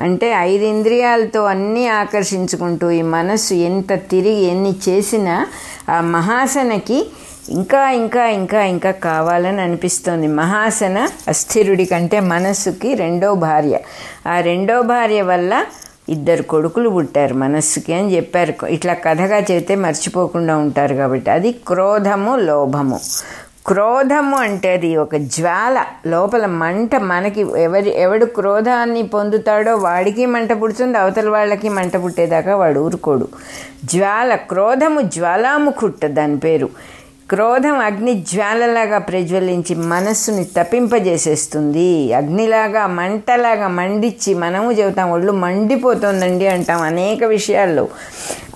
అంటే 0.00 0.32
ఐదు 0.32 0.64
ఇంద్రియాలతో 0.64 1.44
అన్నీ 1.44 1.86
ఆకర్షించుకుంటూ 1.86 2.90
ఈ 2.90 3.02
మనస్సు 3.02 3.54
ఎంత 3.54 3.92
తిరిగి 3.92 4.42
ఎన్ని 4.42 4.74
చేసినా 4.88 5.46
ఆ 5.90 6.00
మహాసనకి 6.00 7.10
ఇంకా 7.48 7.90
ఇంకా 7.90 8.26
ఇంకా 8.26 8.64
ఇంకా 8.64 8.90
కావాలని 8.90 9.60
అనిపిస్తోంది. 9.60 10.26
మహాసన 10.26 11.08
అస్థిరుడి 11.28 11.84
కంటే 11.84 12.20
మనస్సుకి 12.20 12.94
రెండో 12.94 13.34
భార్య. 13.34 13.78
ఆ 14.28 14.40
రెండో 14.40 14.82
భార్య 14.82 15.22
వల్ల 15.22 15.64
ఇద్దరు 16.08 16.42
కొడుకులు 16.42 16.88
పుట్టారు 16.88 17.34
మనస్సుకి 17.34 17.94
అని 17.94 18.16
చెప్పారు. 18.16 18.66
ఇట్లా 18.66 18.94
కథగా 18.94 19.38
చేస్తే 19.50 19.74
మర్చిపోకుండా 19.74 20.56
ఉంటారు 20.56 20.94
కాబట్టి. 20.94 21.30
అది 21.30 21.52
క్రోధము 21.52 22.36
లోభము. 22.36 23.00
క్రోధము 23.66 24.36
అంటే 24.36 24.72
అది 24.72 24.96
ఒక 24.96 25.16
జ్వాల. 25.16 25.84
లోపల 26.06 26.46
మంట 26.46 26.96
మనకి 26.96 27.40
ఎవరి 27.40 28.00
ఎవడు 28.00 28.24
క్రోధాన్ని 28.24 29.02
పొందుతాడో 29.02 29.76
వాడికి 29.76 30.26
మంట 30.26 30.52
పుడుతుంది 30.52 30.98
అవతల 30.98 31.28
వాళ్ళకి 31.28 31.68
మంట 31.68 31.96
పుట్టేదాకా 32.04 32.56
వాడు 32.56 32.80
ఊరుకోడు. 32.80 33.28
జ్వాల 33.84 34.34
క్రోధము 34.34 35.00
జ్వాలాముఖుట్ట 35.00 36.06
దాని 36.06 36.38
పేరు. 36.38 36.68
క్రోధం 37.30 37.78
అగ్ని 37.78 38.12
జ్వాలలాగా 38.14 38.98
ప్రజ్వలించి 38.98 39.74
మనస్సుని 39.74 40.44
తప్పింపజేసేస్తుంది. 40.44 42.12
అగ్నిలాగా 42.12 42.86
మంటలాగా 42.86 43.68
మండిచ్చి 43.68 44.34
మనము 44.34 44.72
చెబుతాం 44.72 45.10
ఒళ్ళు 45.10 45.32
మండిపోతుందండి 45.32 46.46
అంటాం 46.46 46.82
అనేక 46.82 47.24
విషయాల్లో. 47.24 47.88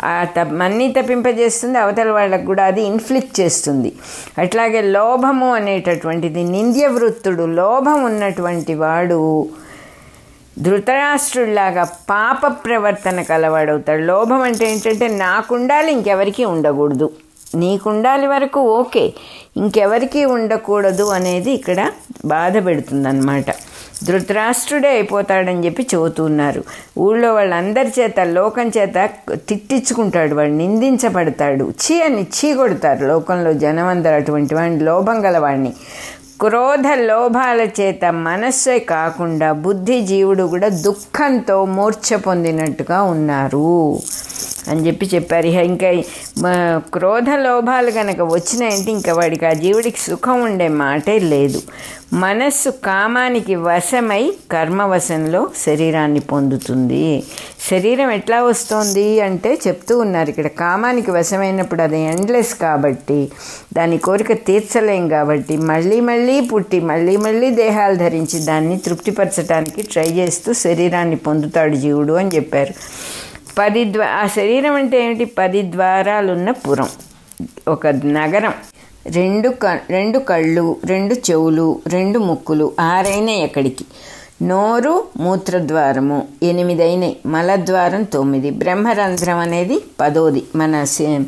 ఆ 0.05 0.25
త 0.25 0.39
మన్ని 0.39 0.93
తప్పింపజేస్తుంది 0.93 1.79
అవతల 1.79 2.11
వాళ్ళకు 2.11 2.45
కూడా 2.45 2.65
అది 2.65 2.83
ఇన్ఫ్లిక్ట్ 2.83 3.41
చేస్తుంది. 3.41 3.93
అట్లాగే 4.39 4.83
లోభము 4.83 5.55
అనేటటువంటిది 5.55 6.45
నింద్య 6.45 6.87
వృత్తుడు 6.87 7.47
లోభం 7.61 8.05
ఉన్నటువంటి 8.05 8.75
వాడు 8.75 9.49
ధృతరాష్ట్రుడిలాగా 10.59 11.85
పాప 12.11 12.41
ప్రవర్తన 12.47 13.23
కలవాడవుతాడు. 13.23 14.03
లోభం 14.03 14.43
అంటే 14.43 14.73
ఏంటంటే 14.73 15.09
నాకుండాలి 15.09 15.93
ఇంకెవరికీ 15.93 16.45
ఉండకూడదు. 16.45 17.11
నీకుండాలి 17.55 18.27
వరకు 18.27 18.61
ఓకే. 18.61 19.13
ఇంకెవరికీ 19.57 20.25
ఉండకూడదు 20.25 21.05
అనేది 21.05 21.53
ఇక్కడ 21.53 21.91
బాధ 22.25 22.67
పెడుతుందన్నమాట. 22.67 23.45
ధృతరాష్ట్రుడే 24.05 24.89
అయిపోతాడని 24.89 25.65
చెప్పి 25.65 25.87
చెబుతున్నారు 25.95 26.65
ఊళ్ళో 26.99 27.35
వాళ్ళందరి 27.35 28.01
చేత 28.01 28.21
లోకం 28.21 28.69
చేత 28.69 29.11
తిట్టించుకుంటాడు 29.49 30.35
వాడు 30.35 30.51
నిందించబడతాడు. 30.51 31.75
చీ 31.81 32.01
అని 32.01 32.23
చీ 32.23 32.55
కొడతారు 32.55 33.07
లోకంలో 33.07 33.53
జనం 33.53 33.87
అందరు 33.87 34.15
అటువంటి 34.15 34.55
వాడిని 34.55 34.85
లోభం 34.85 35.27
గలవాడిని 35.27 35.73
క్రోధ 36.41 36.87
లోభాల 36.97 37.61
చేత 37.81 38.05
మనస్సే 38.05 38.79
కాకుండా 38.79 39.53
బుద్ధి 39.53 40.01
జీవుడు 40.01 40.43
కూడా 40.43 40.69
దుఃఖంతో 40.69 41.65
మూర్ఛ 41.65 42.17
పొందినట్టుగా 42.17 43.03
ఉన్నారు. 43.03 43.99
అని 44.69 44.87
చెప్పి 44.87 45.11
చెప్పారు. 45.15 45.47
ఇక 45.47 45.55
ఇంకా 45.55 45.91
క్రోధ 46.95 47.31
లోభాలు 47.31 47.91
కనుక 47.91 48.21
వచ్చినాయంటే 48.21 48.91
ఇంకా 48.93 49.13
వాడికి 49.13 49.47
ఆ 49.47 49.53
జీవుడికి 49.53 50.01
సుఖం 50.01 50.43
ఉండే 50.43 50.69
మాటే 50.69 51.19
లేదు. 51.19 51.63
మనస్సు 52.13 52.71
కామానికి 52.71 53.55
వశమై 53.55 54.33
కర్మవశంలో 54.53 55.51
శరీరాన్ని 55.67 56.21
పొందుతుంది. 56.21 57.23
శరీరం 57.71 58.11
ఎట్లా 58.11 58.43
వస్తుంది 58.43 59.21
అంటే 59.21 59.59
చెప్తూ 59.67 59.99
ఉన్నారు. 59.99 60.29
ఇక్కడ 60.29 60.47
కామానికి 60.47 61.11
వశమైనప్పుడు 61.11 61.83
అది 61.83 62.01
ఎండ్లెస్ 62.01 62.55
కాబట్టి 62.55 63.29
దాని 63.73 63.99
కోరిక 63.99 64.33
తీర్చలేం 64.33 65.09
కాబట్టి 65.09 65.57
మళ్ళీ 65.57 66.01
మళ్ళీ 66.01 66.41
పుట్టి 66.41 66.81
మళ్ళీ 66.81 67.17
మళ్ళీ 67.17 67.51
దేహాలు 67.51 67.95
ధరించి 67.95 68.41
దాన్ని 68.41 68.79
తృప్తిపరచడానికి 68.79 69.83
ట్రై 69.83 70.09
చేస్తూ 70.09 70.53
శరీరాన్ని 70.53 71.17
పొందుతాడు 71.17 71.77
జీవుడు 71.77 72.13
అని 72.13 72.29
చెప్పారు. 72.37 72.75
పది 73.61 73.93
ద్వా 73.93 74.07
ఆ 74.07 74.27
శరీరం 74.27 74.75
అంటే 74.75 75.05
ఏమిటి? 75.05 75.25
పది 75.25 75.63
ద్వారాలున్న 75.63 76.51
పురం. 76.51 76.89
ఒక 77.69 77.87
నగరం. 77.87 78.53
రెండు 79.07 79.49
క 79.49 79.67
రెండు 79.67 80.19
కళ్ళు 80.19 80.77
రెండు 80.85 81.15
చెవులు 81.15 81.81
రెండు 81.87 82.19
ముక్కులు 82.19 82.73
ఆరైనాయి 82.81 83.43
ఎక్కడికి? 83.43 83.85
నోరు 84.43 85.05
మూత్రద్వారము 85.17 86.29
ఎనిమిది 86.43 87.17
మలద్వారం 87.27 88.03
తొమ్మిది. 88.03 88.51
బ్రహ్మరంధ్రం 88.51 89.39
అనేది 89.39 89.85
పదోది. 90.01 90.43
మన 90.57 90.85
సే- 90.85 91.23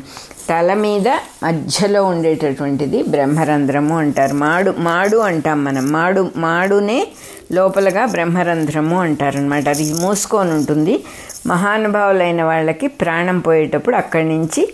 తల 0.49 0.73
మీద 0.73 1.07
మధ్యలో 1.43 2.03
ఉండేటటువంటిది 2.03 3.03
బ్రహ్మరంధ్రము 3.03 3.97
అంటారు. 3.97 4.33
మాడు 4.33 4.75
మాడు 4.79 5.17
అంటాం 5.17 5.63
మనం. 5.63 5.91
మాడు 5.91 6.31
మాడునే 6.37 7.07
లోపలగా 7.51 8.05
బ్రహ్మరంధ్రము 8.05 9.01
అంటారనమాట 9.01 9.69
అది 9.69 9.93
మూసుకొని 9.93 10.51
ఉంటుంది. 10.51 11.03
మహానుభావులైన 11.47 12.43
వాళ్ళకి 12.43 12.87
ప్రాణం 12.87 13.39
పోయేటప్పుడు 13.39 13.95
అక్కడి 13.95 14.27
నుంచి 14.29 14.73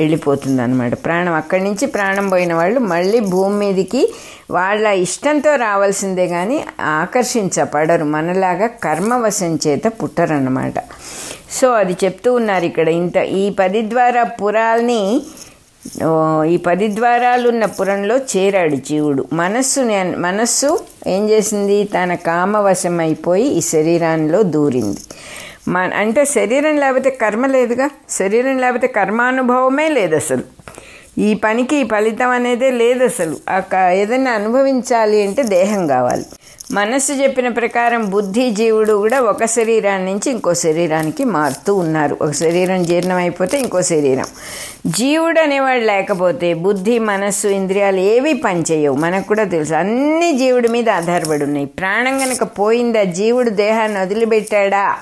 వెళ్ళిపోతుంది 0.00 0.60
అనమాట 0.62 0.94
ప్రాణం 1.04 1.34
అక్కడి 1.34 1.62
నుంచి 1.64 1.86
ప్రాణం 1.86 2.26
పోయిన 2.28 2.52
వాళ్ళు 2.54 2.80
మళ్ళీ 2.92 3.20
భూమి 3.32 3.56
మీదకి 3.62 4.02
వాళ్ళ 4.50 4.86
ఇష్టంతో 5.06 5.52
రావాల్సిందే 5.54 6.26
కానీ 6.26 6.58
ఆకర్షించబడరు. 7.00 8.06
మనలాగా 8.14 8.66
కర్మవశం 8.84 9.52
చేత 9.66 9.86
పుట్టరన్నమాట. 10.00 10.78
సో 11.58 11.66
అది 11.82 11.94
చెప్తూ 12.04 12.30
ఉన్నారు 12.34 12.64
ఇక్కడ 12.64 12.88
ఇంత 13.00 13.16
ఈ 13.42 13.44
పది 13.60 13.80
ద్వారా 13.92 14.22
పురాల్ని 14.40 15.02
ఈ 16.52 16.56
పది 16.66 16.86
ద్వారాలున్న 16.96 17.64
పురంలో 17.76 18.16
చేరాడు 18.32 18.76
జీవుడు. 18.88 19.22
మనస్సుని 19.32 19.96
మనస్సు 20.26 20.70
ఏం 21.06 21.22
చేసింది? 21.30 21.78
తన 21.94 22.14
కామవశం 22.14 22.96
అయిపోయి 23.00 23.46
ఈ 23.58 23.60
శరీరంలో 23.74 24.40
దూరింది. 24.54 25.02
మన 25.68 25.94
అంటే 25.94 26.24
శరీరం 26.24 26.76
లేకపోతే 26.76 27.10
కర్మ 27.10 27.46
లేదుగా. 27.46 27.90
శరీరం 28.10 28.58
లేకపోతే 28.58 28.86
కర్మానుభవమే 28.86 29.88
లేదు 29.88 30.16
అసలు 30.16 30.42
ఈ 31.18 31.34
పనికి 31.34 31.84
ఫలితం 31.84 32.28
అనేదే 32.28 32.70
లేదు 32.70 33.04
అసలు 33.04 33.36
ఆ 33.50 33.60
క- 33.60 33.90
ఏదైనా 33.92 34.32
అనుభవించాలి 34.32 35.22
అంటే 35.22 35.42
దేహం 35.42 35.86
కావాలి. 35.86 36.24
మనస్సు 36.72 37.12
చెప్పిన 37.12 37.48
ప్రకారం 37.48 38.10
బుద్ధి 38.10 38.50
జీవుడు 38.50 38.92
కూడా 38.92 39.20
ఒక 39.20 39.44
శరీరాన్ని 39.44 40.10
నుంచి 40.10 40.30
ఇంకో 40.30 40.54
శరీరానికి 40.54 41.24
మారుతూ 41.24 41.74
ఉన్నారు. 41.74 42.16
ఒక 42.22 42.30
శరీరం 42.30 42.82
జీర్ణం 42.82 43.16
అయిపోతే 43.16 43.58
ఇంకో 43.58 43.82
శరీరం. 43.82 44.24
జీవుడు 44.86 45.40
అనేవాడు 45.40 45.80
లేకపోతే 45.80 46.54
బుద్ధి 46.54 46.98
మనస్సు 46.98 47.48
ఇంద్రియాలు 47.48 48.00
ఏవి 48.00 48.32
పనిచేయవు 48.32 48.96
మనకు 48.96 49.26
కూడా 49.26 49.44
తెలుసు. 49.44 49.74
అన్ని 49.74 50.32
జీవుడి 50.32 50.68
మీద 50.68 50.90
ఆధారపడి 50.90 51.44
ఉన్నాయి. 51.44 51.66
ప్రాణం 51.66 52.18
కనుక 52.18 52.42
పోయిందా? 52.42 53.02
జీవుడు 53.02 53.50
దేహాన్ని 53.50 54.00
వదిలిపెట్టాడా? 54.00 54.96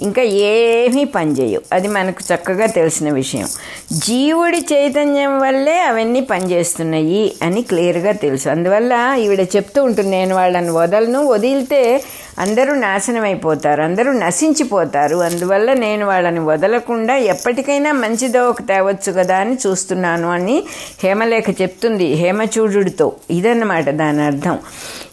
ఇంకా 0.00 0.22
ఏమీ 0.22 1.04
పనిచేయవు 1.04 1.62
అది 1.72 1.88
మనకు 1.88 2.34
చక్కగా 2.34 2.66
తెలిసిన 2.66 3.12
విషయం. 3.12 3.48
జీవుడి 3.92 4.66
చైతన్యం 4.72 5.40
వల్లే 5.40 5.80
అవన్నీ 5.80 6.20
పనిచేస్తున్నాయి 6.20 7.34
అని 7.42 7.62
క్లియర్గా 7.62 8.12
తెలుసు. 8.12 8.48
అందువల్ల 8.48 9.16
ఈవిడ 9.20 9.40
చెప్తూ 9.40 9.84
ఉంటుంది 9.84 10.10
నేను 10.10 10.34
వాళ్ళని 10.34 10.70
వదలను 10.70 11.26
వదిలితే 11.26 12.04
అందరూ 12.38 12.74
నాశనం 12.74 13.22
అయిపోతారు 13.22 13.82
అందరూ 13.82 14.12
నశించిపోతారు. 14.12 15.16
అందువల్ల 15.16 15.72
నేను 15.72 16.06
వాళ్ళని 16.06 16.40
వదలకుండా 16.40 17.16
ఎప్పటికైనా 17.16 17.92
మంచిదో 17.92 18.48
ఒక 18.48 18.62
తేవచ్చు 18.62 19.12
కదా 19.12 19.36
అని 19.36 19.56
చూస్తున్నాను 19.66 20.30
అని 20.30 20.62
హేమలేఖ 21.04 21.44
చెప్తుంది 21.62 22.04
హేమచూడుడితో 22.04 23.12
ఇదన్నమాట 23.30 23.90
దాని 23.90 24.22
అర్థం. 24.22 24.58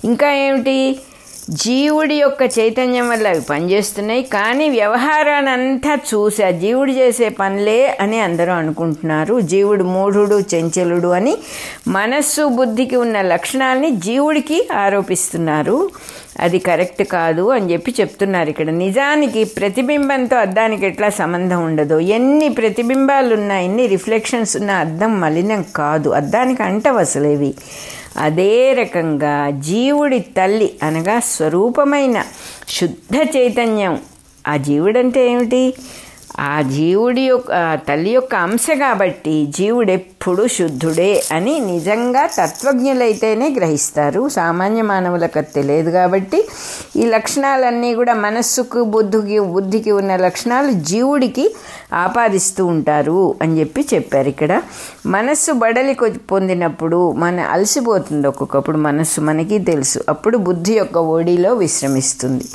ఇంకా 0.05 0.33
ఏమిటి? 0.33 0.99
జీవుడి 1.51 2.15
యొక్క 2.15 2.43
చైతన్యం 2.59 3.09
వల్ల 3.09 3.27
అవి 3.27 3.41
పనిచేస్తున్నాయి 3.41 4.23
కానీ 4.23 4.69
వ్యవహారాన్ని 4.69 5.51
అంతా 5.51 5.95
చూసి 5.95 6.43
ఆ 6.43 6.49
జీవుడు 6.49 6.91
చేసే 6.91 7.29
పనులే 7.29 7.97
అని 8.01 8.19
అందరూ 8.19 8.51
అనుకుంటున్నారు. 8.51 9.41
జీవుడు 9.41 9.83
మూఢుడు 9.83 10.43
చెంచలుడు 10.55 11.07
అని 11.07 11.37
మనస్సు 11.87 12.47
బుద్ధికి 12.47 12.95
ఉన్న 12.95 13.21
లక్షణాలని 13.21 13.91
జీవుడికి 13.91 14.67
ఆరోపిస్తున్నారు. 14.73 15.89
అది 16.39 16.59
కరెక్ట్ 16.59 17.03
కాదు 17.03 17.49
అని 17.49 17.73
చెప్పి 17.73 17.95
చెప్తున్నారు 17.99 18.49
ఇక్కడ. 18.49 18.69
నిజానికి 18.69 19.43
ప్రతిబింబంతో 19.43 20.37
అద్దానికి 20.37 20.85
ఎట్లా 20.85 21.09
సంబంధం 21.09 21.65
ఉండదు. 21.65 21.99
ఎన్ని 21.99 22.49
ప్రతిబింబాలు 22.49 23.35
ఉన్నా 23.35 23.59
ఎన్ని 23.59 23.87
రిఫ్లెక్షన్స్ 23.87 24.57
ఉన్నా 24.57 24.73
అద్దం 24.73 25.19
మలినం 25.21 25.65
కాదు. 25.75 26.09
అద్దానికి 26.09 26.63
అంటవసలేవి 26.63 27.53
అదే 28.17 28.73
రకంగా 28.73 29.49
జీవుడి 29.49 30.19
తల్లి 30.19 30.73
అనగా 30.83 31.19
స్వరూపమైన 31.19 32.23
శుద్ధ 32.69 33.37
చైతన్యం. 33.37 34.01
ఆ 34.47 34.57
జీవుడంటే 34.57 35.31
ఏమిటి? 35.31 35.73
ఆ 36.39 36.61
జీవుడి 36.61 37.21
యొక్క 37.21 37.79
తల్లి 37.87 38.09
యొక్క 38.09 38.35
అంశ 38.35 38.65
కాబట్టి 38.79 39.45
జీవుడు 39.45 39.91
ఎప్పుడు 39.91 40.47
శుద్ధుడే 40.47 41.23
అని 41.31 41.59
నిజంగా 41.59 42.25
తత్వజ్ఞులైతేనే 42.25 43.49
గ్రహిస్తారు. 43.49 44.29
సామాన్య 44.29 44.81
మానవులకు 44.81 45.41
తెలియదు 45.41 45.91
కాబట్టి 45.91 46.47
ఈ 46.95 47.05
లక్షణాలన్నీ 47.05 47.95
కూడా 47.95 48.13
మనస్సుకు 48.13 48.83
బుద్ధికి 48.83 49.39
బుద్ధికి 49.39 49.91
ఉన్న 49.91 50.15
లక్షణాలు 50.15 50.71
జీవుడికి 50.71 51.55
ఆపాదిస్తూ 51.93 52.65
ఉంటారు 52.65 53.35
అని 53.41 53.59
చెప్పి 53.59 53.87
చెప్పారు 53.93 54.29
ఇక్కడ. 54.29 54.61
మనస్సు 55.05 55.51
బడలి 55.51 55.97
పొందినప్పుడు 56.31 57.11
మన 57.11 57.39
అలసిపోతుంది 57.39 58.27
ఒక్కొక్కప్పుడు 58.27 58.77
మనస్సు 58.77 59.21
మనకి 59.21 59.59
తెలుసు. 59.59 59.99
అప్పుడు 60.09 60.37
బుద్ధి 60.37 60.73
యొక్క 60.73 60.97
ఒడిలో 60.97 61.53
విశ్రమిస్తుంది. 61.53 62.45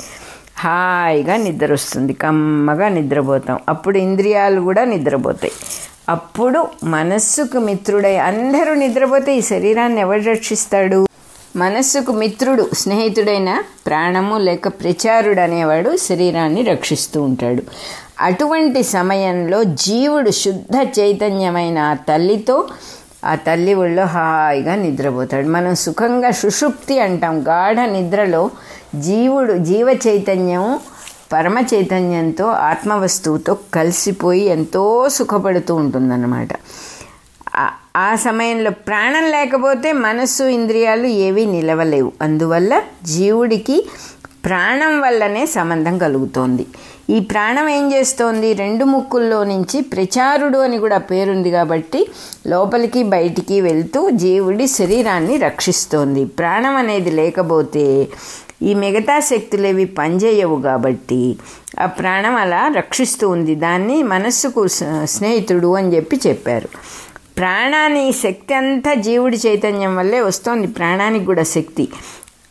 హాయిగా 0.59 1.35
నిద్ర 1.35 1.73
వస్తుంది 1.73 2.13
కమ్మగా 2.13 2.89
నిద్రపోతాం. 2.89 3.59
అప్పుడు 3.69 3.97
ఇంద్రియాలు 3.97 4.61
కూడా 4.61 4.83
నిద్రపోతాయి. 4.83 5.51
అప్పుడు 6.09 6.67
మనస్సుకు 6.83 7.57
మిత్రుడై 7.57 8.17
అందరూ 8.17 8.73
నిద్రపోతే 8.73 9.37
ఈ 9.37 9.41
శరీరాన్ని 9.41 10.01
ఎవరు 10.01 10.21
రక్షిస్తాడు? 10.21 11.07
మనస్సుకు 11.55 12.11
మిత్రుడు 12.11 12.69
స్నేహితుడైన 12.73 13.63
ప్రాణము 13.87 14.37
లేక 14.37 14.67
ప్రచారుడు 14.67 15.39
అనేవాడు 15.39 15.97
శరీరాన్ని 15.97 16.61
రక్షిస్తూ 16.61 17.23
ఉంటాడు. 17.23 17.63
అటువంటి 18.19 18.83
సమయంలో 18.83 19.63
జీవుడు 19.63 20.29
శుద్ధ 20.29 20.87
చైతన్యమైన 20.99 21.79
ఆ 21.79 21.93
తల్లితో 21.93 22.67
ఆ 23.25 23.35
తల్లి 23.35 23.73
ఒళ్ళో 23.73 24.05
హాయిగా 24.05 24.75
నిద్రపోతాడు. 24.75 25.47
మనం 25.47 25.75
సుఖంగా 25.75 26.31
సుషుప్తి 26.31 26.99
అంటాం. 26.99 27.43
గాఢ 27.47 27.79
నిద్రలో 27.79 28.51
జీవుడు 28.95 29.53
జీవ 29.53 29.97
చైతన్యం 30.07 30.79
పరమ 31.33 31.63
చైతన్యంతో 31.73 32.45
ఆత్మవస్తువుతో 32.45 33.57
కలిసిపోయి 33.73 34.45
ఎంతో 34.45 35.09
సుఖపడుతూ 35.09 35.75
ఉంటుందన్నమాట. 35.75 36.47
ఆ- 37.55 37.73
ఆ 37.95 38.15
సమయంలో 38.15 38.71
ప్రాణం 38.71 39.23
లేకపోతే 39.23 39.91
మనస్సు 39.91 40.43
ఇంద్రియాలు 40.43 41.05
ఏవీ 41.05 41.45
నిలవలేవు. 41.45 42.11
అందువల్ల 42.21 42.81
జీవుడికి 43.03 43.89
ప్రాణం 44.45 45.01
వల్లనే 45.01 45.45
సంబంధం 45.45 45.97
కలుగుతోంది. 45.97 46.65
ఈ 47.09 47.19
ప్రాణం 47.19 47.69
ఏం 47.69 47.93
చేస్తోంది? 47.93 48.53
రెండు 48.53 48.85
ముక్కుల్లో 48.85 49.43
నుంచి 49.43 49.81
ప్రచారుడు 49.81 50.57
అని 50.57 50.77
కూడా 50.77 50.97
పేరుంది 50.97 51.51
కాబట్టి 51.51 52.09
లోపలికి 52.47 53.03
బయటికి 53.03 53.61
వెళ్తూ 53.61 54.09
జీవుడి 54.09 54.67
శరీరాన్ని 54.67 55.37
రక్షిస్తోంది. 55.37 56.25
ప్రాణం 56.25 56.75
అనేది 56.75 57.11
లేకపోతే 57.11 58.07
ఈ 58.61 58.73
మిగతా 58.73 59.19
శక్తులేవి 59.19 59.85
పనిచేయవు 59.85 60.61
కాబట్టి 60.61 61.37
ఆ 61.79 61.85
ప్రాణం 61.85 62.35
అలా 62.35 62.73
రక్షిస్తూ 62.77 63.29
ఉంది. 63.29 63.55
దాన్ని 63.55 64.03
మనస్సుకు 64.03 64.67
స్నేహితుడు 65.03 65.75
అని 65.75 65.95
చెప్పి 65.95 66.19
చెప్పారు. 66.27 66.69
ప్రాణాన్ని 67.37 68.11
శక్తి 68.11 68.53
అంతా 68.53 68.93
జీవుడి 68.93 69.37
చైతన్యం 69.47 69.95
వల్లే 69.95 70.21
వస్తోంది. 70.21 70.67
ప్రాణానికి 70.67 71.25
కూడా 71.25 71.43
శక్తి. 71.43 71.89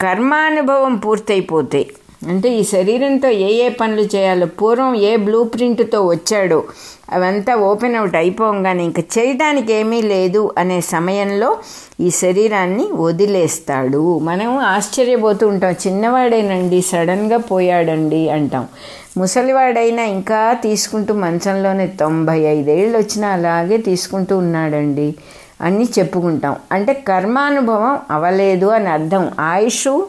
కర్మానుభవం 0.01 0.97
పూర్తయిపోతే 0.97 1.87
అంటే 2.29 2.48
ఈ 2.48 2.64
శరీరంతో 2.64 3.29
ఏ 3.29 3.52
ఏ 3.52 3.68
పనులు 3.68 4.16
చేయాలో 4.16 4.46
పూర్వం 4.46 4.94
ఏ 4.94 5.16
బ్లూ 5.16 5.44
ప్రింట్తో 5.44 6.07
వచ్చాడో 6.07 6.64
అవంతా 7.12 7.55
ఓపెన్ 7.55 7.96
అవుట్ 7.96 8.16
అయిపోగానే 8.16 8.85
ఇంకా 8.85 9.02
చేయడానికి 9.18 9.72
ఏమీ 9.72 10.02
లేదు 10.02 10.55
అనే 10.59 10.81
సమయంలో 10.81 11.59
ఈ 12.00 12.11
శరీరాన్ని 12.11 12.88
వదిలేస్తాడు. 12.92 14.18
మనం 14.18 14.59
ఆశ్చర్యపోతూ 14.59 15.48
ఉంటాం 15.48 15.72
చిన్నవాడేనండి 15.72 16.83
సడన్గా 16.83 17.37
పోయాడండి 17.37 18.29
అంటాం. 18.29 18.68
ముసలివాడైనా 19.16 20.02
ఇంకా 20.02 20.52
తీసుకుంటూ 20.52 21.14
మంచంలోనే 21.14 21.87
తొంభై 21.87 22.40
ఐదేళ్ళు 22.40 22.98
వచ్చినా 22.98 23.29
అలాగే 23.29 23.76
తీసుకుంటూ 23.76 24.38
ఉన్నాడండి 24.38 25.14
అని 25.61 25.85
చెప్పుకుంటాం. 25.85 26.57
అంటే 26.72 26.92
కర్మానుభవం 26.92 27.98
అవలేదు 28.11 28.66
అని 28.66 28.88
అర్థం. 28.88 29.33
ఆయుష్ 29.40 30.00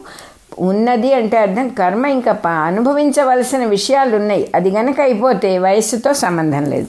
ఉన్నది 0.58 1.14
అంటే 1.14 1.38
అర్థం. 1.38 1.68
కర్మ 1.68 2.06
ఇంకా 2.06 2.40
అనుభవించవలసిన 2.48 3.64
విషయాలు 3.64 4.16
ఉన్నాయి 4.16 4.50
అది 4.54 4.70
గనక 4.70 5.00
అయిపోతే 5.00 5.58
వయస్సుతో 5.58 6.12
సంబంధం 6.12 6.64
లేదు. 6.64 6.86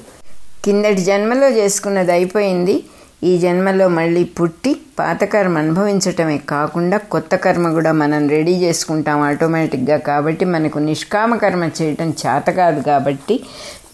కిందటి 0.65 1.01
జన్మలో 1.01 1.47
చేసుకున్నది 1.47 2.11
అయిపోయింది. 2.11 2.83
ఈ 3.23 3.37
జన్మలో 3.37 3.87
మళ్ళీ 3.87 4.23
పుట్టి 4.23 4.75
పాత 4.99 5.23
కర్మ 5.23 5.57
అనుభవించటమే 5.57 6.37
కాకుండా 6.37 6.97
కొత్త 6.97 7.35
కర్మ 7.35 7.71
కూడా 7.71 7.91
మనం 7.91 8.29
రెడీ 8.29 8.51
చేసుకుంటాం 8.51 9.21
ఆటోమేటిక్గా. 9.21 9.97
కాబట్టి 9.97 10.45
మనకు 10.45 10.79
నిష్కామ 10.79 11.35
కర్మ 11.35 11.63
చేయటం 11.63 12.09
చేత 12.09 12.49
కాదు 12.49 12.81
కాబట్టి 12.81 13.39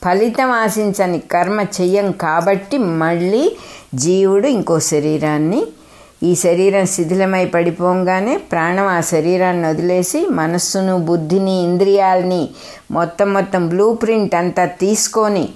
ఫలితం 0.04 0.52
ఆశించని 0.52 1.20
కర్మ 1.20 1.62
చెయ్యం 1.62 2.12
కాబట్టి 2.12 2.78
మళ్ళీ 2.78 3.58
జీవుడు 3.96 4.48
ఇంకో 4.48 4.80
శరీరాన్ని 4.80 5.68
ఈ 6.24 6.36
శరీరం 6.36 6.86
శిథిలమై 6.86 7.46
పడిపోగానే 7.46 8.38
ప్రాణం 8.38 8.88
ఆ 8.88 9.02
శరీరాన్ని 9.02 9.68
వదిలేసి 9.68 10.26
మనస్సును 10.30 10.98
బుద్ధిని 11.00 11.64
ఇంద్రియాలని 11.64 12.50
మొత్తం 12.92 13.34
మొత్తం 13.34 13.70
బ్లూ 13.70 13.94
ప్రింట్ 13.94 14.36
అంతా 14.36 14.66
తీసుకొని 14.66 15.50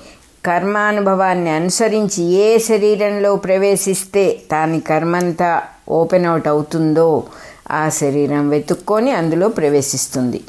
కర్మానుభవాన్ని 0.45 1.49
అనుసరించి 1.49 2.23
ఏ 2.23 2.57
శరీరంలో 2.57 3.35
ప్రవేశిస్తే 3.35 4.39
దాని 4.51 4.79
కర్మంతా 4.79 5.61
ఓపెన్ 5.89 6.25
అవుట్ 6.25 6.47
అవుతుందో 6.47 7.23
ఆ 7.71 7.89
శరీరం 7.89 8.49
వెతుక్కొని 8.49 9.11
అందులో 9.11 9.47
ప్రవేశిస్తుంది. 9.47 10.41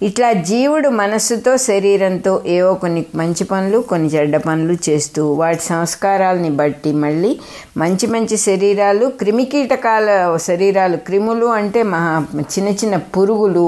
ఇట్లా 0.00 0.28
జీవుడు 0.42 0.88
మనస్సుతో 0.88 1.56
శరీరంతో 1.64 2.32
ఏవో 2.46 2.70
కొన్ని 2.74 3.02
మంచి 3.14 3.44
పనులు 3.44 3.78
కొన్ని 3.82 4.08
చెడ్డ 4.08 4.36
పనులు 4.36 4.74
చేస్తూ 4.88 5.22
వాటి 5.32 5.62
సంస్కారాలని 5.62 6.50
బట్టి 6.50 6.92
మళ్ళీ 6.92 7.30
మంచి 7.76 8.06
మంచి 8.06 8.36
శరీరాలు 8.36 9.06
క్రిమికీటకాల 9.20 10.08
శరీరాలు 10.38 10.96
క్రిములు 11.06 11.46
అంటే 11.52 11.82
మహా 11.82 12.14
చిన్న 12.50 12.72
చిన్న 12.74 12.96
పురుగులు 13.14 13.66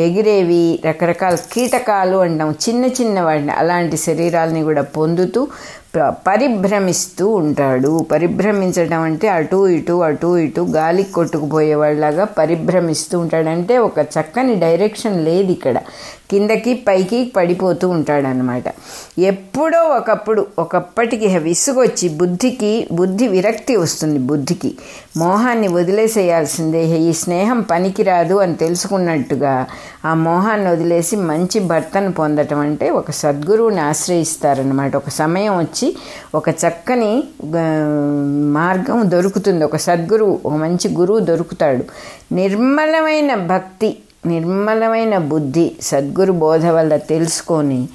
ఎగిరేవి 0.00 0.80
రకరకాల 0.84 1.36
కీటకాలు 1.52 2.18
అంటాం 2.18 2.50
చిన్న 2.66 2.84
చిన్న 3.00 3.20
వాటిని 3.20 3.52
అలాంటి 3.52 3.96
శరీరాలని 3.98 4.62
కూడా 4.62 4.82
పొందుతూ 4.92 5.42
పరిభ్రమిస్తూ 6.00 7.28
ఉంటాడు. 7.28 8.06
పరిభ్రమించడం 8.12 9.00
అంటే 9.00 9.28
అటు 9.28 9.68
ఇటు 9.68 9.92
అటు 9.92 10.38
ఇటు 10.38 10.60
గాలికి 10.60 11.12
కొట్టుకుపోయేవాళ్ళలాగా 11.12 12.24
పరిభ్రమిస్తూ 12.24 13.18
ఉంటాడంటే 13.18 13.78
ఒక 13.78 13.98
చక్కని 14.00 14.54
డైరెక్షన్ 14.54 15.24
లేదు 15.24 15.50
ఇక్కడ. 15.52 15.76
కిందకి 16.32 16.74
పైకి 16.88 17.20
పడిపోతూ 17.36 17.88
ఉంటాడనమాట 17.88 18.64
ఎప్పుడో 19.18 19.80
ఒకప్పుడు 19.96 20.46
ఒకప్పటికి 20.58 21.26
విసుగొచ్చి 21.38 22.08
బుద్ధికి 22.08 22.70
బుద్ధి 22.92 23.26
విరక్తి 23.28 23.76
వస్తుంది 23.76 24.18
బుద్ధికి. 24.30 24.70
మోహాన్ని 25.16 25.68
వదిలేసేయాల్సిందే. 25.68 26.82
ఈ 26.98 27.12
స్నేహం 27.12 27.60
పనికిరాదు 27.70 28.34
అని 28.34 28.54
తెలుసుకున్నట్టుగా 28.54 29.54
ఆ 30.04 30.14
మోహాన్ని 30.14 30.68
వదిలేసి 30.70 31.16
మంచి 31.16 31.60
భర్తను 31.60 32.12
పొందటం 32.12 32.58
అంటే 32.58 32.90
ఒక 32.90 33.10
సద్గురువుని 33.10 33.80
ఆశ్రయిస్తారనమాట 33.80 34.96
ఒక 34.96 35.08
సమయం 35.08 35.58
వచ్చి 35.58 35.88
ఒక 36.34 36.48
చక్కని 36.64 37.12
మార్గం 38.58 39.10
దొరుకుతుంది. 39.10 39.64
ఒక 39.64 39.76
సద్గురువు 39.76 40.40
ఒక 40.46 40.56
మంచి 40.64 40.88
గురువు 40.94 41.18
దొరుకుతాడు. 41.18 41.84
నిర్మలమైన 42.34 43.34
భక్తి 43.34 43.90
నిర్మలమైన 44.26 45.18
బుద్ధి 45.18 45.72
సద్గురు 45.82 46.32
బోధ 46.32 46.66
వల్ల 46.66 46.96
తెలుసుకొని 46.96 47.88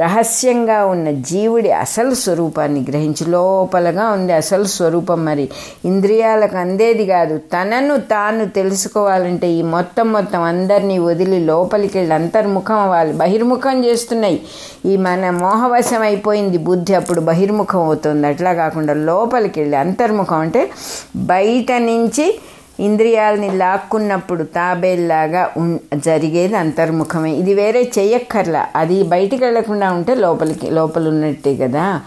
రహస్యంగా 0.00 0.84
ఉన్న 0.84 1.10
జీవుడి 1.10 1.70
అసలు 1.72 2.14
స్వరూపాన్ని 2.14 2.80
గ్రహించి. 2.88 3.30
లోపలగా 3.30 4.08
ఉంది 4.08 4.32
అసలు 4.32 4.64
స్వరూపం 4.64 5.24
మరి. 5.24 5.48
ఇంద్రియాలకు 5.84 6.56
అందేది 6.56 7.06
కాదు. 7.06 7.38
తనను 7.38 7.96
తాను 7.96 8.48
తెలుసుకోవాలంటే 8.48 9.50
ఈ 9.50 9.62
మొత్తం 9.62 10.12
మొత్తం 10.12 10.42
అందరినీ 10.42 10.98
వదిలి 10.98 11.40
లోపలికి 11.40 11.98
వెళ్ళి 11.98 12.14
అంతర్ముఖం 12.14 12.78
అవ్వాలి. 12.78 13.12
బహిర్ముఖం 13.12 13.84
చేస్తున్నాయి. 13.84 14.40
ఈ 14.86 14.96
మన 14.96 15.30
మోహవశం 15.30 16.02
అయిపోయింది 16.02 16.58
బుద్ధి 16.58 16.94
అప్పుడు 16.94 17.20
బహిర్ముఖం 17.20 17.80
అవుతుంది. 17.80 18.26
అట్లా 18.26 18.52
కాకుండా 18.52 18.94
లోపలికి 18.94 19.60
వెళ్ళి 19.60 19.76
అంతర్ముఖం 19.76 20.36
అంటే 20.36 20.70
బయట 21.16 21.72
నుంచి 21.72 22.40
ఇంద్రియాలని 22.80 23.56
లాక్కున్నప్పుడు 23.56 24.42
తాబేల్లాగా 24.42 25.50
ఉం 25.56 25.80
జరిగేది 25.94 26.56
అంతర్ముఖమే. 26.56 27.32
ఇది 27.32 27.54
వేరే 27.54 27.90
చెయ్యక్కర్లా. 27.98 28.66
అది 28.76 29.02
బయటికి 29.02 29.44
వెళ్ళకుండా 29.44 29.92
ఉంటే 29.92 30.14
లోపలికి 30.14 30.70
లోపల 30.70 31.08
ఉన్నట్టే 31.08 31.56
కదా. 31.56 32.00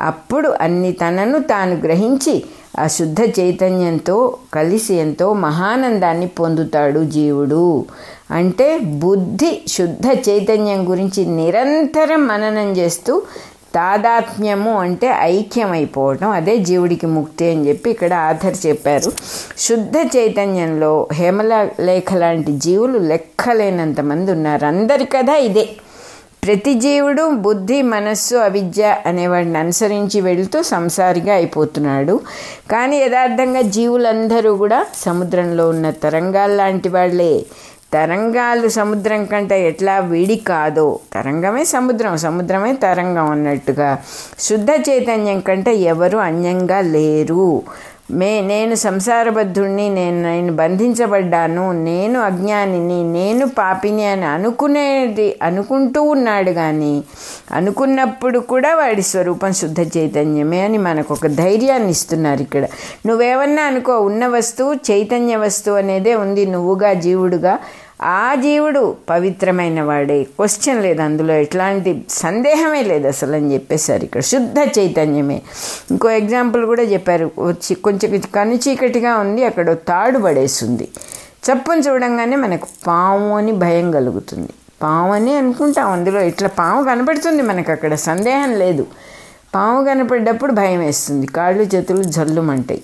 అప్పుడు 0.00 0.48
అన్ని 0.60 0.92
తనను 0.92 1.38
తాను 1.38 1.74
గ్రహించి 1.74 2.44
ఆ 2.78 2.86
శుద్ధ 2.86 3.16
చైతన్యంతో 3.40 4.36
కలిసి 4.54 4.94
ఎంతో 4.94 5.32
మహానందాన్ని 5.32 6.26
పొందుతాడు 6.26 7.04
జీవుడు. 7.04 7.84
అంటే 8.30 8.78
బుద్ధి 8.78 9.62
శుద్ధ 9.68 10.06
చైతన్యం 10.28 10.90
గురించి 10.90 11.26
నిరంతరం 11.26 12.26
మననం 12.26 12.76
చేస్తూ 12.76 13.22
తాదాత్మ్యము 13.74 14.78
అంటే 14.78 15.14
ఐక్యమైపోవటం. 15.20 16.30
అదే 16.30 16.56
జీవుడికి 16.56 17.06
ముక్తి 17.06 17.50
అని 17.50 17.68
చెప్పి 17.68 17.90
ఇక్కడ 17.90 18.14
ఆధర్ 18.14 18.66
చెప్పారు. 18.66 19.12
శుద్ధ 19.58 19.96
చైతన్యంలో 20.16 21.08
హేమల 21.12 21.68
లేఖ 21.80 22.14
లాంటి 22.14 22.52
జీవులు 22.52 22.98
లెక్కలేనంత 22.98 24.00
మంది 24.00 24.32
ఉన్నారు. 24.32 24.66
అందరి 24.66 25.04
కథ 25.04 25.28
ఇదే. 25.28 25.68
ప్రతి 26.46 26.74
జీవుడు 26.74 27.30
బుద్ధి 27.30 27.82
మనస్సు 27.82 28.36
అవిద్య 28.36 28.96
అనేవాడిని 29.06 29.58
అనుసరించి 29.58 30.20
వెళుతూ 30.20 30.62
సంసారిగా 30.62 31.34
అయిపోతున్నాడు. 31.34 32.20
కానీ 32.70 32.96
యథార్థంగా 32.96 33.60
జీవులందరూ 33.60 34.56
కూడా 34.56 34.86
సముద్రంలో 34.96 35.68
ఉన్న 35.68 35.90
తరంగాల్లాంటి 35.90 36.88
వాళ్ళే 36.88 37.44
తరంగాలు 37.92 38.68
సముద్రం 38.68 39.24
కంటే 39.24 39.68
ఎట్లా 39.68 39.98
విడి 39.98 40.36
కాదో. 40.36 41.00
తరంగమే 41.12 41.64
సముద్రం 41.64 42.16
సముద్రమే 42.16 42.72
తరంగం 42.72 43.30
అన్నట్టుగా. 43.30 43.98
శుద్ధ 44.38 44.70
చైతన్యం 44.90 45.40
కంటే 45.40 45.74
ఎవరు 45.74 46.18
అన్యంగా 46.18 46.80
లేరు. 46.80 47.62
మే 48.10 48.40
నేను 48.40 48.74
సంసారబద్ధుణ్ణి 48.74 49.88
నేను 49.88 50.22
నేను 50.22 50.52
బంధించబడ్డాను 50.52 51.72
నేను 51.72 52.20
అజ్ఞానిని 52.20 53.12
నేను 53.12 53.48
పాపిని 53.48 54.04
అని 54.04 54.24
అనుకునేది 54.24 55.36
అనుకుంటూ 55.42 56.02
ఉన్నాడు 56.02 56.50
కానీ 56.50 57.04
అనుకున్నప్పుడు 57.52 58.38
కూడా 58.38 58.74
వాడి 58.74 59.02
స్వరూపం 59.02 59.52
శుద్ధ 59.52 59.80
చైతన్యమే 59.80 60.60
అని 60.60 60.78
మనకు 60.78 61.14
ఒక 61.14 61.26
ధైర్యాన్ని 61.26 61.90
ఇస్తున్నారు 61.90 62.42
ఇక్కడ. 62.42 62.64
నువ్వేమన్నా 63.06 63.62
అనుకో 63.62 64.00
ఉన్న 64.00 64.26
వస్తువు 64.26 64.74
చైతన్య 64.74 65.36
వస్తువు 65.36 65.76
అనేదే 65.76 66.14
ఉంది. 66.14 66.46
నువ్వుగా 66.46 66.92
జీవుడుగా 66.92 67.58
ఆ 68.02 68.34
జీవుడు 68.34 68.96
పవిత్రమైన 69.10 69.82
వాడే. 69.82 70.22
క్వశ్చన్ 70.24 70.82
లేదు 70.82 71.02
అందులో. 71.02 71.34
ఎట్లాంటి 71.34 72.04
సందేహమే 72.10 72.82
లేదు 72.82 73.08
అసలు 73.08 73.36
అని 73.36 73.54
చెప్పేశారు 73.54 74.04
ఇక్కడ. 74.04 74.20
శుద్ధ 74.20 74.54
చైతన్యమే. 74.78 75.42
ఇంకో 75.90 76.10
ఎగ్జాంపుల్ 76.10 76.66
కూడా 76.66 76.82
చెప్పారు. 76.82 77.30
వచ్చి 77.38 77.74
కొంచెం 77.74 78.20
కను 78.34 78.54
చీకటిగా 78.54 79.16
ఉంది 79.16 79.44
అక్కడ 79.44 79.72
తాడు 79.72 80.18
పడేస్తుంది. 80.18 80.88
చప్పును 81.50 81.80
చూడంగానే 81.80 82.36
మనకు 82.36 82.66
పాము 82.86 83.36
అని 83.36 83.52
భయం 83.52 83.90
కలుగుతుంది. 83.90 84.48
పాము 84.82 85.12
అని 85.12 85.36
అనుకుంటాం 85.36 85.90
అందులో. 85.92 86.20
ఇట్లా 86.20 86.48
పాము 86.48 86.84
కనపడుతుంది 86.84 87.42
మనకు 87.42 87.72
అక్కడ. 87.72 87.94
సందేహం 87.94 88.54
లేదు. 88.54 88.86
పాము 89.54 89.84
కనపడ్డప్పుడు 89.84 90.52
భయం 90.52 90.80
వేస్తుంది. 90.80 91.26
కాళ్ళు 91.26 91.62
చేతులు 91.62 92.02
జల్లుమంటాయి. 92.02 92.82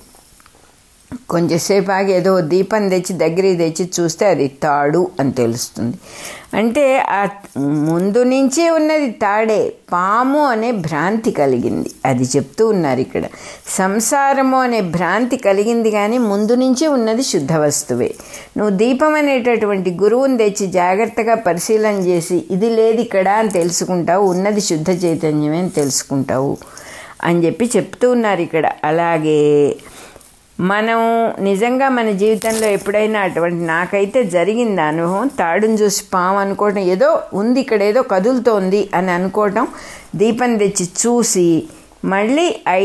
కొంచెంసేపు 1.31 1.91
ఆగి 1.93 2.13
ఏదో 2.13 2.41
దీపం 2.41 2.89
తెచ్చి 2.89 3.13
దగ్గరికి 3.19 3.57
తెచ్చి 3.57 3.85
చూస్తే 3.97 4.27
అది 4.27 4.49
తాడు 4.49 5.11
అని 5.21 5.33
తెలుస్తుంది. 5.33 5.97
అంటే 6.55 6.99
ఆ 6.99 7.21
ముందు 7.91 8.23
నుంచి 8.23 8.65
ఉన్నది 8.71 9.11
తాడే 9.11 9.73
పాము 9.93 10.41
అనే 10.45 10.71
భ్రాంతి 10.87 11.31
కలిగింది. 11.31 11.91
అది 12.07 12.25
చెప్తూ 12.25 12.69
ఉన్నారు 12.69 13.01
ఇక్కడ. 13.01 13.25
సంసారము 13.69 14.59
అనే 14.61 14.81
భ్రాంతి 14.81 15.37
కలిగింది 15.37 15.91
కానీ 15.91 16.19
ముందు 16.19 16.55
నుంచి 16.55 16.87
ఉన్నది 16.87 17.23
శుద్ధ 17.23 17.53
వస్తువే. 17.53 18.11
నువ్వు 18.57 18.73
దీపం 18.77 19.15
అనేటటువంటి 19.15 19.91
గురువుని 20.03 20.39
తెచ్చి 20.39 20.67
జాగ్రత్తగా 20.67 21.35
పరిశీలన 21.35 21.99
చేసి 22.11 22.45
ఇది 22.51 22.71
లేదు 22.71 23.01
ఇక్కడ 23.01 23.29
అని 23.29 23.49
తెలుసుకుంటావు 23.49 24.27
ఉన్నది 24.27 24.61
శుద్ధ 24.61 24.91
చైతన్యమే 25.05 25.59
అని 25.59 25.75
తెలుసుకుంటావు 25.81 26.57
అని 27.25 27.47
చెప్పి 27.47 27.67
చెప్తూ 27.77 28.11
ఉన్నారు 28.11 28.41
ఇక్కడ. 28.41 28.67
అలాగే 28.85 29.41
మనం 30.61 30.99
నిజంగా 31.41 31.89
మన 31.89 32.11
జీవితంలో 32.11 32.67
ఎప్పుడైనా 32.67 33.21
అటువంటి 33.21 33.57
నాకైతే 33.65 34.25
జరిగింది 34.25 34.81
అనుభవం 34.81 35.29
తాడుని 35.39 35.75
చూసి 35.75 36.05
పాము 36.15 36.39
అనుకోవటం 36.39 36.79
ఏదో 36.79 37.23
ఉంది 37.35 37.61
ఇక్కడ 37.61 37.83
ఏదో 37.83 38.03
కదులుతోంది 38.03 38.91
అని 38.95 39.11
అనుకోవటం 39.11 39.67
దీపం 40.17 40.57
తెచ్చి 40.57 40.89
చూసి 41.01 41.49
మళ్ళీ 42.05 42.57
ఐ 42.69 42.83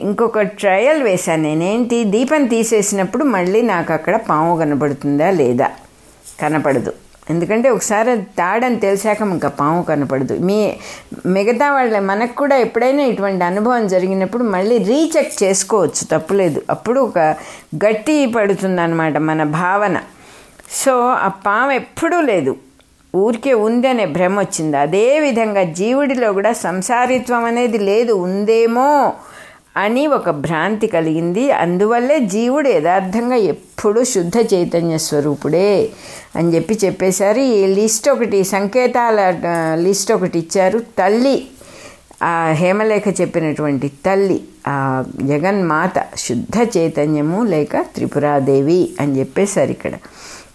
ఇంకొక 0.00 0.40
ట్రయల్ 0.40 1.02
వేశాను 1.02 1.42
నేనేంటి 1.42 2.04
దీపం 2.04 2.44
తీసేసినప్పుడు 2.46 3.24
మళ్ళీ 3.24 3.62
నాకు 3.62 3.92
అక్కడ 3.92 4.16
పాము 4.16 4.56
కనపడుతుందా 4.56 5.30
లేదా? 5.30 5.68
కనపడదు. 6.40 6.92
ఎందుకంటే 7.30 7.68
ఒకసారి 7.70 8.12
తాడని 8.38 8.78
తెలిసాక 8.80 9.20
ఇంకా 9.22 9.48
పాము 9.48 9.82
కనపడదు. 9.82 10.34
మీ 10.40 10.58
మిగతా 11.26 11.72
వాళ్ళ 11.72 11.98
మనకు 11.98 12.34
కూడా 12.34 12.56
ఎప్పుడైనా 12.56 13.02
ఇటువంటి 13.02 13.44
అనుభవం 13.44 13.86
జరిగినప్పుడు 13.86 14.44
మళ్ళీ 14.44 14.78
రీచెక్ 14.78 15.32
చేసుకోవచ్చు 15.42 16.02
తప్పులేదు. 16.12 16.62
అప్పుడు 16.70 17.00
ఒక 17.00 17.18
గట్టి 17.84 18.26
పడుతుందన్నమాట 18.26 19.16
మన 19.18 19.42
భావన. 19.42 19.96
సో 20.70 20.94
ఆ 21.08 21.28
పాము 21.28 21.72
ఎప్పుడూ 21.72 22.20
లేదు. 22.20 22.56
ఊరికే 23.16 23.52
ఉంది 23.66 23.88
అనే 23.88 24.04
భ్రమ 24.06 24.38
వచ్చింది. 24.38 24.76
అదేవిధంగా 24.76 25.62
జీవుడిలో 25.62 26.32
కూడా 26.32 26.52
సంసారిత్వం 26.52 27.44
అనేది 27.44 27.78
లేదు. 27.78 28.12
ఉందేమో 28.12 29.12
అని 29.76 30.06
ఒక 30.06 30.30
భ్రాంతి 30.30 30.86
కలిగింది. 30.86 31.52
అందువల్లే 31.52 32.18
జీవుడు 32.18 32.68
యథార్థంగా 32.68 33.34
ఎప్పుడూ 33.34 34.04
శుద్ధ 34.04 34.32
చైతన్య 34.54 34.98
స్వరూపుడే 34.98 35.90
అని 36.36 36.54
చెప్పి 36.54 36.78
చెప్పేశారు. 36.84 37.38
ఈ 37.38 37.66
లిస్ట్ 37.66 38.08
ఒకటి 38.08 38.44
సంకేతాల 38.44 39.34
లిస్ట్ 39.74 40.12
ఒకటి 40.12 40.38
ఇచ్చారు. 40.38 40.78
తల్లి 40.78 41.46
ఆ 42.22 42.50
హేమలేఖ 42.50 43.20
చెప్పినటువంటి 43.20 43.88
తల్లి 43.88 44.44
ఆ 44.68 45.04
జగన్మాత 45.22 46.16
శుద్ధ 46.16 46.68
చైతన్యము 46.76 47.44
లేక 47.44 47.76
త్రిపురాదేవి 47.76 48.90
అని 49.00 49.18
చెప్పేశారు 49.18 49.70
ఇక్కడ. 49.70 49.92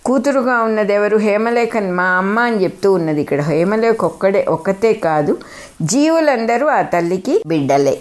కూతురుగా 0.05 0.57
ఉన్నది 0.57 0.93
ఎవరు? 0.93 1.17
హేమలేఖన్ 1.17 1.91
మా 1.91 2.03
అమ్మ 2.03 2.39
అని 2.39 2.63
చెప్తూ 2.63 2.93
ఉన్నది 2.93 3.21
ఇక్కడ. 3.21 3.41
హేమలేఖ 3.41 4.05
ఒక్కడే 4.05 4.45
ఒక్కతే 4.49 4.93
కాదు. 4.93 5.37
జీవులందరూ 5.81 6.67
ఆ 6.67 6.81
తల్లికి 6.81 7.43
బిడ్డలే. 7.47 7.97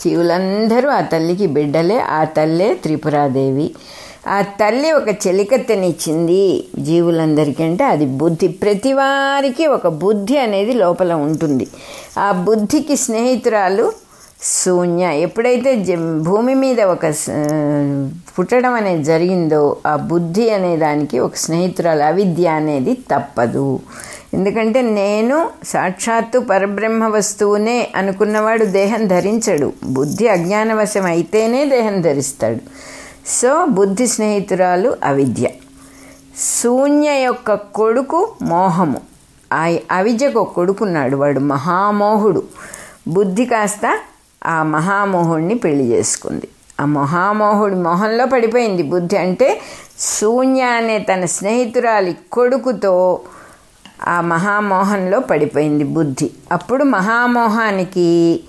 జీవులందరూ 0.00 0.88
ఆ 0.88 1.00
తల్లికి 1.00 1.46
బిడ్డలే. 1.46 1.98
ఆ 1.98 2.24
తల్లే 2.24 2.74
త్రిపురాదేవి. 2.74 3.74
ఆ 4.28 4.40
తల్లి 4.40 4.92
ఒక 4.92 5.08
చెలికత్తెనిచ్చింది 5.08 6.64
జీవులందరికీ 6.78 7.62
అంటే 7.62 7.84
అది 7.84 8.06
బుద్ధి. 8.06 8.48
ప్రతి 8.48 8.92
వారికి 8.92 9.66
ఒక 9.66 9.88
బుద్ధి 9.88 10.38
అనేది 10.38 10.72
లోపల 10.72 11.12
ఉంటుంది. 11.12 11.66
ఆ 12.18 12.32
బుద్ధికి 12.32 12.96
స్నేహితురాలు 12.96 13.92
శూన్య. 14.42 15.04
ఎప్పుడైతే 15.04 15.96
భూమి 16.18 16.54
మీద 16.54 16.80
ఒక 16.80 17.06
పుట్టడం 18.38 18.74
అనేది 18.74 19.04
జరిగిందో 19.04 19.76
ఆ 19.86 19.96
బుద్ధి 19.96 20.50
అనే 20.50 20.76
దానికి 20.76 21.18
ఒక 21.18 21.34
స్నేహితురాలు 21.34 22.02
అవిద్య 22.02 22.48
అనేది 22.48 22.94
తప్పదు. 22.94 23.80
ఎందుకంటే 24.34 24.82
నేను 24.82 25.50
సాక్షాత్తు 25.64 26.38
పరబ్రహ్మ 26.38 27.06
వస్తువునే 27.06 27.92
అనుకున్నవాడు 27.96 28.64
దేహం 28.64 29.06
ధరించడు. 29.06 29.72
బుద్ధి 29.84 30.28
అజ్ఞానవశం 30.28 31.04
అయితేనే 31.04 31.64
దేహం 31.64 32.00
ధరిస్తాడు. 32.00 32.60
సో 33.26 33.66
బుద్ధి 33.66 34.06
స్నేహితురాలు 34.06 34.96
అవిద్య. 35.04 35.48
శూన్య 36.62 37.10
యొక్క 37.10 37.54
కొడుకు 37.54 38.32
మోహము. 38.42 39.00
ఆ 39.52 39.76
అవిద్యకు 39.90 40.40
ఒక 40.40 40.52
కొడుకున్నాడు 40.52 41.16
వాడు 41.16 41.40
మహామోహుడు. 41.40 42.42
బుద్ధి 43.08 43.44
కాస్త 43.44 43.98
ఆ 44.46 44.62
మహామోహుడిని 44.62 45.54
పెళ్ళి 45.54 45.84
చేసుకుంది. 45.84 46.48
ఆ 46.80 46.84
మహామోహుడి 46.84 47.74
మొహంలో 47.74 48.26
పడిపోయింది 48.26 48.82
బుద్ధి 48.82 49.16
అంటే 49.16 49.60
శూన్య 49.98 50.62
అనే 50.62 50.98
తన 50.98 51.24
స్నేహితురాలి 51.24 52.16
కొడుకుతో 52.32 53.20
ఆ 54.08 54.20
మహామోహంలో 54.20 55.20
పడిపోయింది 55.20 55.84
బుద్ధి. 55.84 56.30
అప్పుడు 56.52 56.84
మహామోహానికి 56.84 58.40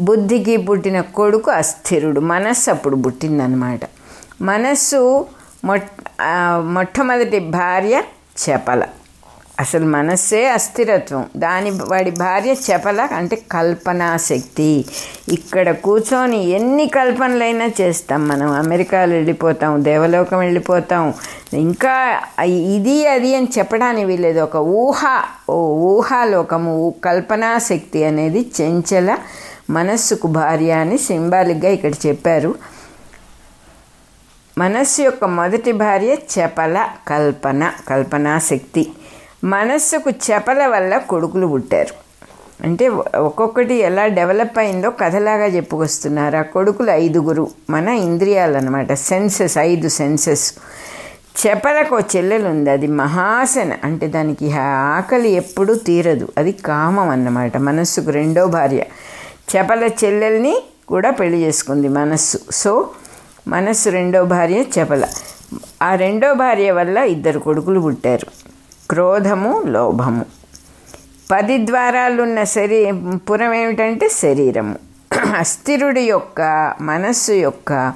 బుద్ధికి 0.00 0.56
పుట్టిన 0.56 1.00
కొడుకు 1.00 1.50
అస్థిరుడు. 1.50 2.20
మనస్సు 2.20 2.70
అప్పుడు 2.70 2.96
పుట్టిందనమాట 2.96 3.80
మనస్సు 4.42 5.26
మొట్ 5.64 5.90
మొట్టమొదటి 6.72 7.38
భార్య 7.38 8.02
చపల 8.42 8.84
అసలు 9.60 9.86
మనస్సే 9.86 10.48
అస్థిరత్వం. 10.48 11.26
దాని 11.36 11.70
వాడి 11.70 12.10
భార్య 12.10 12.52
చపల 12.52 13.00
అంటే 13.12 13.36
కల్పనా 13.52 14.16
శక్తి. 14.16 14.84
ఇక్కడ 15.28 15.70
కూర్చొని 15.70 16.40
ఎన్ని 16.48 16.86
కల్పనలైనా 16.86 17.70
చేస్తాం 17.80 18.28
మనం. 18.28 18.50
అమెరికాలో 18.52 19.14
వెళ్ళిపోతాం 19.14 19.84
దేవలోకం 19.84 20.38
వెళ్ళిపోతాం. 20.38 21.14
ఇంకా 21.52 21.94
ఇది 22.46 23.06
అది 23.06 23.36
అని 23.36 23.48
చెప్పడానికి 23.58 24.06
వీలేదు 24.06 24.40
ఒక 24.40 24.56
ఊహ 24.56 25.02
ఓ 25.50 25.58
ఊహాలోకము 25.92 26.94
కల్పనా 27.04 27.58
శక్తి 27.58 28.04
అనేది 28.04 28.46
చెంచల 28.60 29.16
మనస్సుకు 29.70 30.26
భార్య 30.26 30.72
అని 30.72 30.98
సింబాలిక్గా 30.98 31.70
ఇక్కడ 31.70 31.92
చెప్పారు. 32.06 32.54
మనస్సు 34.58 35.02
యొక్క 35.02 35.24
మొదటి 35.24 35.72
భార్య 35.72 36.12
చపల 36.34 36.88
కల్పన 37.08 37.72
కల్పనా 37.88 38.38
శక్తి. 38.38 38.84
మనస్సుకు 39.44 40.10
చెపల 40.10 40.66
వల్ల 40.66 40.98
కొడుకులు 40.98 41.46
పుట్టారు. 41.46 42.04
అంటే 42.64 42.88
ఒక్కొక్కటి 43.16 43.74
ఎలా 43.74 44.06
డెవలప్ 44.06 44.58
అయిందో 44.58 44.90
కథలాగా 44.90 45.44
చెప్పుకొస్తున్నారు. 45.44 46.36
ఆ 46.36 46.42
కొడుకులు 46.42 46.90
ఐదుగురు 46.90 47.48
మన 47.70 47.88
ఇంద్రియాలు 47.88 48.56
అనమాట 48.56 48.92
సెన్సెస్ 48.92 49.58
ఐదు 49.58 49.88
సెన్సెస్. 49.88 50.54
చెపలకు 51.46 52.00
చెల్లెలు 52.00 52.48
ఉంది 52.48 52.70
అది 52.70 52.86
మహాసన. 52.86 53.76
అంటే 53.84 54.06
దానికి 54.06 54.52
ఆకలి 54.58 55.30
ఎప్పుడూ 55.30 55.74
తీరదు. 55.74 56.28
అది 56.38 56.52
కామం 56.52 57.08
అన్నమాట. 57.08 57.56
మనస్సుకు 57.56 58.10
రెండో 58.10 58.46
భార్య. 58.46 58.82
చెపల 59.56 59.88
చెల్లెల్ని 60.04 60.62
కూడా 60.88 61.10
పెళ్ళి 61.10 61.42
చేసుకుంది 61.42 61.88
మనస్సు. 61.88 62.38
సో 62.50 62.90
మనస్సు 63.48 63.90
రెండో 63.90 64.24
భార్య 64.24 64.64
చెపల. 64.78 65.06
ఆ 65.82 65.94
రెండో 65.94 66.34
భార్య 66.34 66.70
వల్ల 66.70 66.98
ఇద్దరు 66.98 67.38
కొడుకులు 67.38 67.80
పుట్టారు. 67.80 68.53
క్రోధము 68.90 69.62
లోభము. 69.66 70.24
పది 71.30 71.66
ద్వారాలున్న 71.66 72.44
శరీ 72.44 72.92
పురం 73.14 73.54
ఏమిటంటే 73.54 74.08
శరీరము. 74.08 74.74
అస్థిరుడి 75.38 76.00
యొక్క 76.00 76.40
మనస్సు 76.80 77.32
యొక్క 77.32 77.92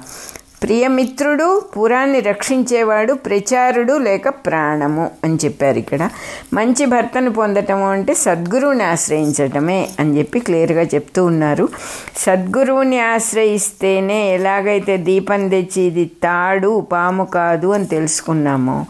ప్రియమిత్రుడు 0.63 1.61
పురాన్ని 1.77 2.19
రక్షించేవాడు 2.19 3.13
ప్రచారుడు 3.13 3.93
లేక 3.97 4.29
ప్రాణము 4.29 5.11
అని 5.23 5.37
చెప్పారు 5.45 5.77
ఇక్కడ. 5.77 6.09
మంచి 6.53 6.85
భర్తను 6.85 7.31
పొందటము 7.31 7.85
అంటే 7.91 8.13
సద్గురువుని 8.13 8.83
ఆశ్రయించటమే 8.83 9.89
అని 9.99 10.17
చెప్పి 10.17 10.39
క్లియర్గా 10.39 10.81
చెప్తూ 10.81 11.25
ఉన్నారు. 11.25 11.69
సద్గురువుని 12.17 12.99
ఆశ్రయిస్తేనే 12.99 14.33
ఎలాగైతే 14.33 14.97
దీపం 14.97 15.49
తెచ్చి 15.49 15.81
ఇది 15.81 16.05
తాడు 16.05 16.87
పాము 16.91 17.25
కాదు 17.25 17.67
అని 17.67 17.85
తెలుసుకున్నామో 17.85 18.85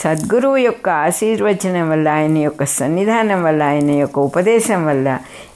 సద్గురువు 0.00 0.56
యొక్క 0.56 0.86
ఆశీర్వచనం 1.06 1.84
వల్ల 1.90 2.06
ఆయన 2.18 2.38
యొక్క 2.38 2.64
సన్నిధానం 2.78 3.40
వల్ల 3.46 3.62
ఆయన 3.72 3.90
యొక్క 3.90 4.18
ఉపదేశం 4.28 4.80
వల్ల 4.86 5.08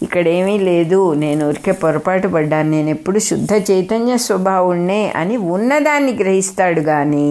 ఇక్కడేమీ 0.05 0.55
లేదు. 0.69 1.01
నేను 1.25 1.49
ఊరికే 1.49 1.73
పొరపాటు 1.83 2.29
పడ్డాను. 2.29 2.71
నేను 2.71 2.91
ఎప్పుడు 2.97 3.19
శుద్ధ 3.19 3.53
చైతన్య 3.71 4.15
స్వభావుణ్ణే 4.27 5.03
అని 5.23 5.37
ఉన్నదాన్ని 5.57 6.15
గ్రహిస్తాడు 6.23 6.83
కానీ 6.93 7.29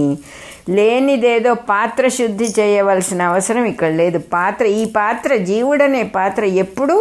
లేనిదేదో 0.78 1.52
పాత్ర 1.54 2.08
శుద్ధి 2.08 2.48
చేయవలసిన 2.60 3.22
అవసరం 3.32 3.66
ఇక్కడ 3.66 3.92
లేదు. 4.02 4.18
పాత్ర 4.34 4.66
ఈ 4.82 4.86
పాత్ర 5.00 5.36
జీవుడనే 5.50 6.04
పాత్ర 6.18 6.44
ఎప్పుడు 6.64 6.96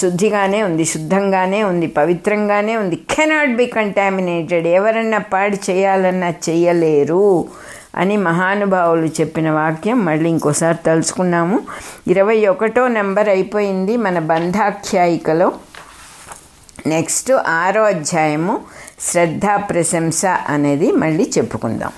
శుద్ధిగానే 0.00 0.58
ఉంది 0.62 0.84
శుద్ధంగానే 0.84 1.60
ఉంది 1.68 1.86
పవిత్రంగానే 2.00 2.74
ఉంది. 2.76 2.96
కెనాట్ 3.12 3.54
బి 3.60 3.66
కంటామినేటెడ్ 3.66 4.66
ఎవరన్నా 4.78 5.20
పాడు 5.32 5.58
చేయాలన్నా 5.70 6.30
చేయలేరు. 6.48 7.24
అని 7.96 8.16
మహానుభావులు 8.16 9.06
చెప్పిన 9.06 9.50
వాక్యం 9.50 10.04
మళ్ళీ 10.04 10.30
ఇంకోసారి 10.30 10.78
తలుచుకున్నాము. 10.86 11.62
ఇరవై 12.06 12.46
ఒకటో 12.46 12.88
నెంబర్ 12.88 13.28
అయిపోయింది 13.28 13.96
మన 13.96 14.18
బంధాఖ్యాయికలో. 14.18 15.52
నెక్స్ట్ 16.86 17.32
ఆరో 17.32 17.82
అధ్యాయము 17.82 18.64
శ్రద్ధా 19.00 19.56
ప్రశంస 19.56 20.26
అనేది 20.26 20.92
మళ్ళీ 20.92 21.32
చెప్పుకుందాం. 21.38 21.92